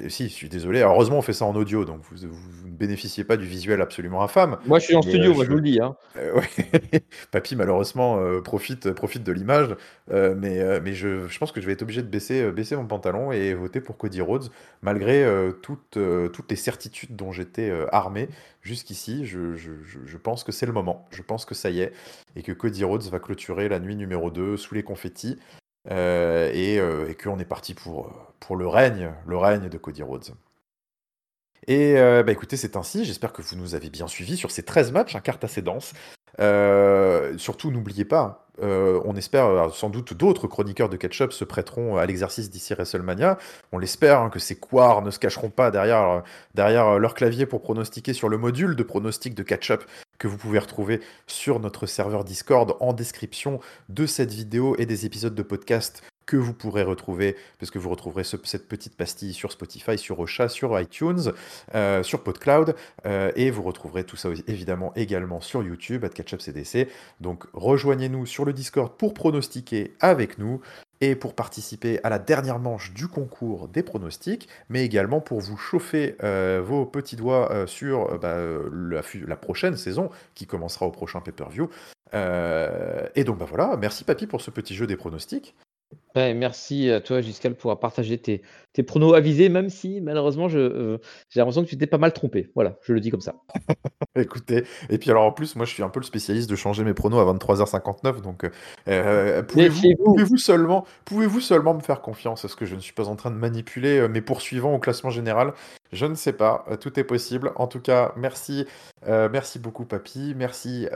si, 0.09 0.29
je 0.29 0.33
suis 0.33 0.49
désolé. 0.49 0.81
heureusement, 0.81 1.19
on 1.19 1.23
fait 1.23 1.33
ça 1.33 1.45
en 1.45 1.55
audio, 1.55 1.85
donc 1.85 2.01
vous, 2.11 2.27
ne 2.27 2.71
bénéficiez 2.71 3.25
pas 3.25 3.37
du 3.37 3.45
visuel 3.45 3.81
absolument 3.81 4.23
infâme. 4.23 4.59
Moi, 4.67 4.79
je 4.79 4.87
suis 4.87 4.97
en 4.97 5.03
studio, 5.03 5.35
moi, 5.35 5.45
je 5.45 5.51
vous 5.51 5.57
le 5.57 5.63
dis. 5.63 5.81
Hein. 5.81 5.97
Euh, 6.17 6.41
Papy, 7.31 7.57
malheureusement, 7.57 8.19
euh, 8.19 8.41
profite, 8.41 8.93
profite 8.93 9.23
de 9.23 9.33
l'image, 9.33 9.77
euh, 10.11 10.35
mais, 10.37 10.81
mais 10.81 10.95
je, 10.95 11.29
je 11.29 11.39
pense 11.39 11.53
que 11.53 11.61
je 11.61 11.67
vais 11.67 11.73
être 11.73 11.83
obligé 11.83 12.01
de 12.03 12.09
baisser, 12.09 12.51
baisser 12.53 12.75
mon 12.75 12.87
pantalon 12.87 13.33
et 13.33 13.53
voter 13.53 13.83
pour 13.83 13.99
Cody 13.99 14.23
Rhodes, 14.23 14.51
malgré 14.81 15.27
toutes, 15.63 15.99
toutes 16.33 16.51
les 16.51 16.57
certitudes 16.57 17.15
dont 17.17 17.33
j'étais 17.33 17.71
armé 17.93 18.29
jusqu'ici. 18.63 19.27
Je, 19.27 19.55
je, 19.55 19.71
je 19.85 20.17
pense 20.17 20.43
que 20.43 20.53
c'est 20.53 20.67
le 20.67 20.73
moment. 20.73 21.07
Je 21.11 21.23
pense 21.23 21.45
que 21.45 21.55
ça 21.55 21.69
y 21.69 21.81
est, 21.81 21.93
et 22.35 22.43
que 22.43 22.53
Cody 22.53 22.85
Rhodes 22.85 23.05
va 23.05 23.19
clôturer 23.19 23.69
la 23.69 23.79
nuit 23.79 23.97
numéro 23.97 24.31
2 24.31 24.57
sous 24.57 24.75
les 24.75 24.83
confettis. 24.83 25.39
Euh, 25.91 26.51
et, 26.53 26.79
euh, 26.79 27.13
qu'on 27.15 27.39
est 27.39 27.45
parti 27.45 27.75
pour, 27.75 28.13
pour 28.41 28.57
le 28.57 28.67
règne, 28.67 29.13
de 29.27 29.79
Cody 29.79 30.03
Rhodes. 30.03 30.35
Et 31.69 31.99
euh, 31.99 32.23
bah 32.23 32.33
écoutez, 32.33 32.57
c'est 32.57 32.77
ainsi. 32.77 33.05
J'espère 33.05 33.33
que 33.33 33.43
vous 33.43 33.57
nous 33.57 33.75
avez 33.75 33.91
bien 33.91 34.07
suivis 34.07 34.37
sur 34.37 34.51
ces 34.51 34.63
13 34.63 34.93
matchs, 34.93 35.17
un 35.17 35.21
carte 35.21 35.45
assez 35.45 35.63
dense. 35.63 35.95
surtout, 37.39 37.71
n'oubliez 37.71 38.05
pas, 38.05 38.47
on 38.61 39.17
espère 39.17 39.73
sans 39.73 39.91
doute 39.91 40.15
d'autres 40.15 40.47
chroniqueurs 40.47 40.89
de 40.89 40.97
catch-up 40.97 41.33
se 41.33 41.45
prêteront 41.45 41.97
à 41.97 42.07
l'exercice 42.07 42.51
d'ici 42.51 42.75
WrestleMania. 42.75 43.39
On 43.73 43.79
l'espère 43.79 44.21
hein, 44.21 44.31
que 44.31 44.39
ces 44.39 44.59
quarts 44.59 45.03
ne 45.03 45.11
se 45.11 45.19
cacheront 45.19 45.51
pas 45.51 45.71
derrière, 45.71 46.23
derrière 46.55 46.99
leur 46.99 47.15
clavier 47.15 47.47
pour 47.47 47.63
pronostiquer 47.63 48.13
sur 48.13 48.29
le 48.29 48.39
module 48.39 48.77
de 48.77 48.83
pronostic 48.83 49.35
de 49.35 49.43
catch-up 49.43 49.85
que 50.19 50.29
vous 50.29 50.37
pouvez 50.37 50.59
retrouver 50.59 51.01
sur 51.27 51.61
notre 51.61 51.87
serveur 51.87 52.25
Discord 52.25 52.77
en 52.81 52.93
description 52.93 53.61
de 53.89 54.07
cette 54.07 54.33
vidéo 54.33 54.77
et 54.79 54.87
des 54.87 55.07
épisodes 55.07 55.35
de 55.35 55.43
podcast 55.43 56.03
que 56.27 56.37
vous 56.37 56.53
pourrez 56.53 56.83
retrouver, 56.83 57.37
parce 57.59 57.71
que 57.71 57.79
vous 57.79 57.89
retrouverez 57.89 58.25
cette 58.25 58.69
petite 58.69 58.97
pastille 58.97 59.33
sur 59.33 59.53
Spotify, 59.53 59.97
sur 59.97 60.19
Ocha, 60.19 60.49
sur 60.49 60.79
iTunes, 60.79 61.33
euh, 61.75 62.03
sur 62.03 62.23
PodCloud, 62.23 62.75
euh, 63.07 63.31
et 63.37 63.51
vous 63.51 63.63
retrouverez 63.63 64.05
tout 64.05 64.17
ça 64.17 64.29
évidemment 64.49 64.93
également 64.97 65.41
sur 65.41 65.63
YouTube, 65.63 66.05
at 66.05 66.09
CatchUpCDC. 66.09 66.89
Donc 67.21 67.45
rejoignez-nous 67.53 68.27
sur 68.27 68.45
le 68.45 68.53
Discord 68.53 68.93
pour 68.99 69.15
pronostiquer 69.15 69.95
avec 70.01 70.39
nous 70.39 70.61
et 71.01 71.15
pour 71.17 71.35
participer 71.35 72.01
à 72.05 72.09
la 72.09 72.19
dernière 72.19 72.59
manche 72.59 72.93
du 72.93 73.09
concours 73.09 73.69
des 73.69 73.83
pronostics, 73.83 74.49
mais 74.69 74.85
également 74.85 75.21
pour 75.21 75.41
vous 75.41 75.57
chauffer 75.57 76.17
euh, 76.23 76.63
vos 76.65 76.87
petits 76.87 77.17
doigts 77.17 77.67
sur 77.67 78.19
bah, 78.19 78.37
la, 78.73 79.03
la, 79.27 79.37
prochaine 79.37 79.77
saison 79.77 80.11
qui 80.35 80.47
commencera 80.47 80.87
au 80.87 80.91
prochain 80.91 81.21
pay-per-view. 81.21 81.69
et 82.13 83.25
donc 83.25 83.39
bah 83.39 83.47
voilà, 83.49 83.77
merci 83.77 84.05
Papy 84.05 84.27
pour 84.27 84.41
ce 84.41 84.51
petit 84.51 84.75
jeu 84.75 84.87
des 84.87 84.97
pronostics 84.97 85.55
merci 86.15 86.91
à 86.91 87.01
toi, 87.01 87.21
Giscal, 87.21 87.55
pour 87.55 87.79
partager 87.79 88.19
tes, 88.19 88.43
tes 88.77 88.83
pronos 88.83 89.15
avisés, 89.15 89.49
même 89.49 89.71
si 89.71 90.01
malheureusement, 90.01 90.49
je, 90.49 90.59
euh, 90.59 90.99
j'ai 91.31 91.41
l'impression 91.41 91.65
que 91.65 91.69
tu 91.69 91.79
t'es 91.79 91.87
pas 91.87 91.99
mal 91.99 92.13
trompé. 92.13 92.51
Voilà, 92.55 92.77
je 92.83 92.93
le 92.93 93.01
dis 93.01 93.11
comme 93.11 93.21
ça. 93.21 93.37
Écoutez, 94.17 94.65
et 94.91 94.99
puis 94.99 95.11
alors 95.11 95.25
en 95.25 95.33
plus, 95.33 95.57
moi 95.57 95.67
je 95.67 95.73
suis 95.73 95.83
un 95.83 95.89
peu 95.89 96.01
le 96.01 96.05
spécialiste 96.05 96.49
de 96.49 96.57
changer 96.57 96.85
mes 96.85 96.95
pronos 96.95 97.19
à 97.19 97.33
23h59, 97.33 98.21
donc 98.21 98.45
euh, 98.45 98.51
euh, 98.89 99.43
pouvez-vous, 99.43 100.37
seulement, 100.37 100.87
pouvez-vous 101.05 101.41
seulement 101.41 101.75
me 101.75 101.81
faire 101.81 102.01
confiance? 102.01 102.45
Est-ce 102.45 102.57
que 102.57 102.67
je 102.67 102.75
ne 102.75 102.81
suis 102.81 102.93
pas 102.93 103.09
en 103.09 103.17
train 103.17 103.31
de 103.31 103.37
manipuler 103.37 104.09
mes 104.09 104.21
poursuivants 104.21 104.75
au 104.75 104.79
classement 104.79 105.11
général 105.11 105.53
Je 105.93 106.07
ne 106.07 106.15
sais 106.15 106.33
pas, 106.33 106.67
tout 106.81 106.99
est 106.99 107.05
possible. 107.05 107.53
En 107.57 107.67
tout 107.67 107.81
cas, 107.81 108.13
merci, 108.17 108.67
merci 109.07 109.59
beaucoup, 109.59 109.85
Papy. 109.85 110.35
Merci 110.37 110.87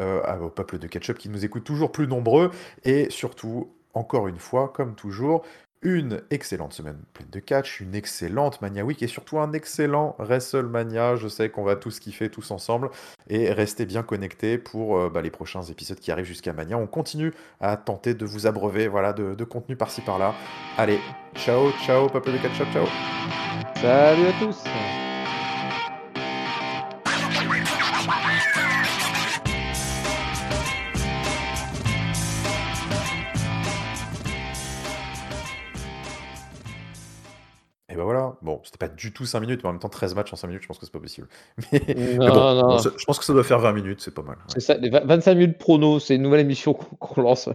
au 0.40 0.48
peuple 0.48 0.78
de 0.78 0.86
Ketchup 0.86 1.18
qui 1.18 1.28
nous 1.28 1.44
écoute 1.44 1.64
toujours 1.64 1.92
plus 1.92 2.06
nombreux, 2.06 2.50
et 2.84 3.08
surtout 3.10 3.70
encore 3.94 4.28
une 4.28 4.38
fois, 4.38 4.68
comme 4.68 4.94
toujours, 4.94 5.44
une 5.82 6.20
excellente 6.30 6.74
semaine 6.74 6.98
pleine 7.14 7.30
de 7.30 7.40
catch, 7.40 7.80
une 7.80 7.94
excellente 7.94 8.60
Mania 8.60 8.84
Week 8.84 9.02
et 9.02 9.06
surtout 9.06 9.38
un 9.38 9.52
excellent 9.52 10.14
WrestleMania. 10.18 11.16
Je 11.16 11.28
sais 11.28 11.48
qu'on 11.48 11.64
va 11.64 11.76
tous 11.76 12.00
kiffer 12.00 12.28
tous 12.28 12.50
ensemble 12.50 12.90
et 13.28 13.50
restez 13.50 13.86
bien 13.86 14.02
connectés 14.02 14.58
pour 14.58 14.98
euh, 14.98 15.08
bah, 15.08 15.22
les 15.22 15.30
prochains 15.30 15.62
épisodes 15.62 15.98
qui 15.98 16.12
arrivent 16.12 16.26
jusqu'à 16.26 16.52
Mania. 16.52 16.76
On 16.76 16.86
continue 16.86 17.32
à 17.60 17.76
tenter 17.76 18.14
de 18.14 18.26
vous 18.26 18.46
abreuver 18.46 18.88
voilà, 18.88 19.12
de, 19.12 19.44
contenu 19.44 19.74
par-ci 19.74 20.02
par-là. 20.02 20.34
Allez, 20.76 20.98
ciao, 21.34 21.70
ciao, 21.86 22.08
peuple 22.08 22.32
de 22.32 22.38
catch, 22.38 22.58
ciao. 22.72 22.86
Salut 23.76 24.26
à 24.26 24.32
tous. 24.38 24.62
Bon, 38.42 38.60
c'était 38.64 38.78
pas 38.78 38.88
du 38.88 39.12
tout 39.12 39.24
5 39.24 39.40
minutes, 39.40 39.60
mais 39.62 39.68
en 39.68 39.72
même 39.72 39.80
temps 39.80 39.88
13 39.88 40.14
matchs 40.14 40.32
en 40.32 40.36
5 40.36 40.48
minutes, 40.48 40.62
je 40.62 40.68
pense 40.68 40.78
que 40.78 40.86
c'est 40.86 40.92
pas 40.92 41.00
possible. 41.00 41.28
Mais, 41.72 41.80
bon, 42.18 42.78
je 42.78 43.04
pense 43.04 43.18
que 43.18 43.24
ça 43.24 43.32
doit 43.32 43.44
faire 43.44 43.58
20 43.58 43.72
minutes, 43.72 44.00
c'est 44.00 44.14
pas 44.14 44.22
mal. 44.22 44.36
C'est 44.48 44.60
ça, 44.60 44.74
les 44.74 44.90
25 44.90 45.34
minutes 45.34 45.58
prono, 45.58 46.00
c'est 46.00 46.16
une 46.16 46.22
nouvelle 46.22 46.40
émission 46.40 46.74
qu'on 46.98 47.22
lance. 47.22 47.48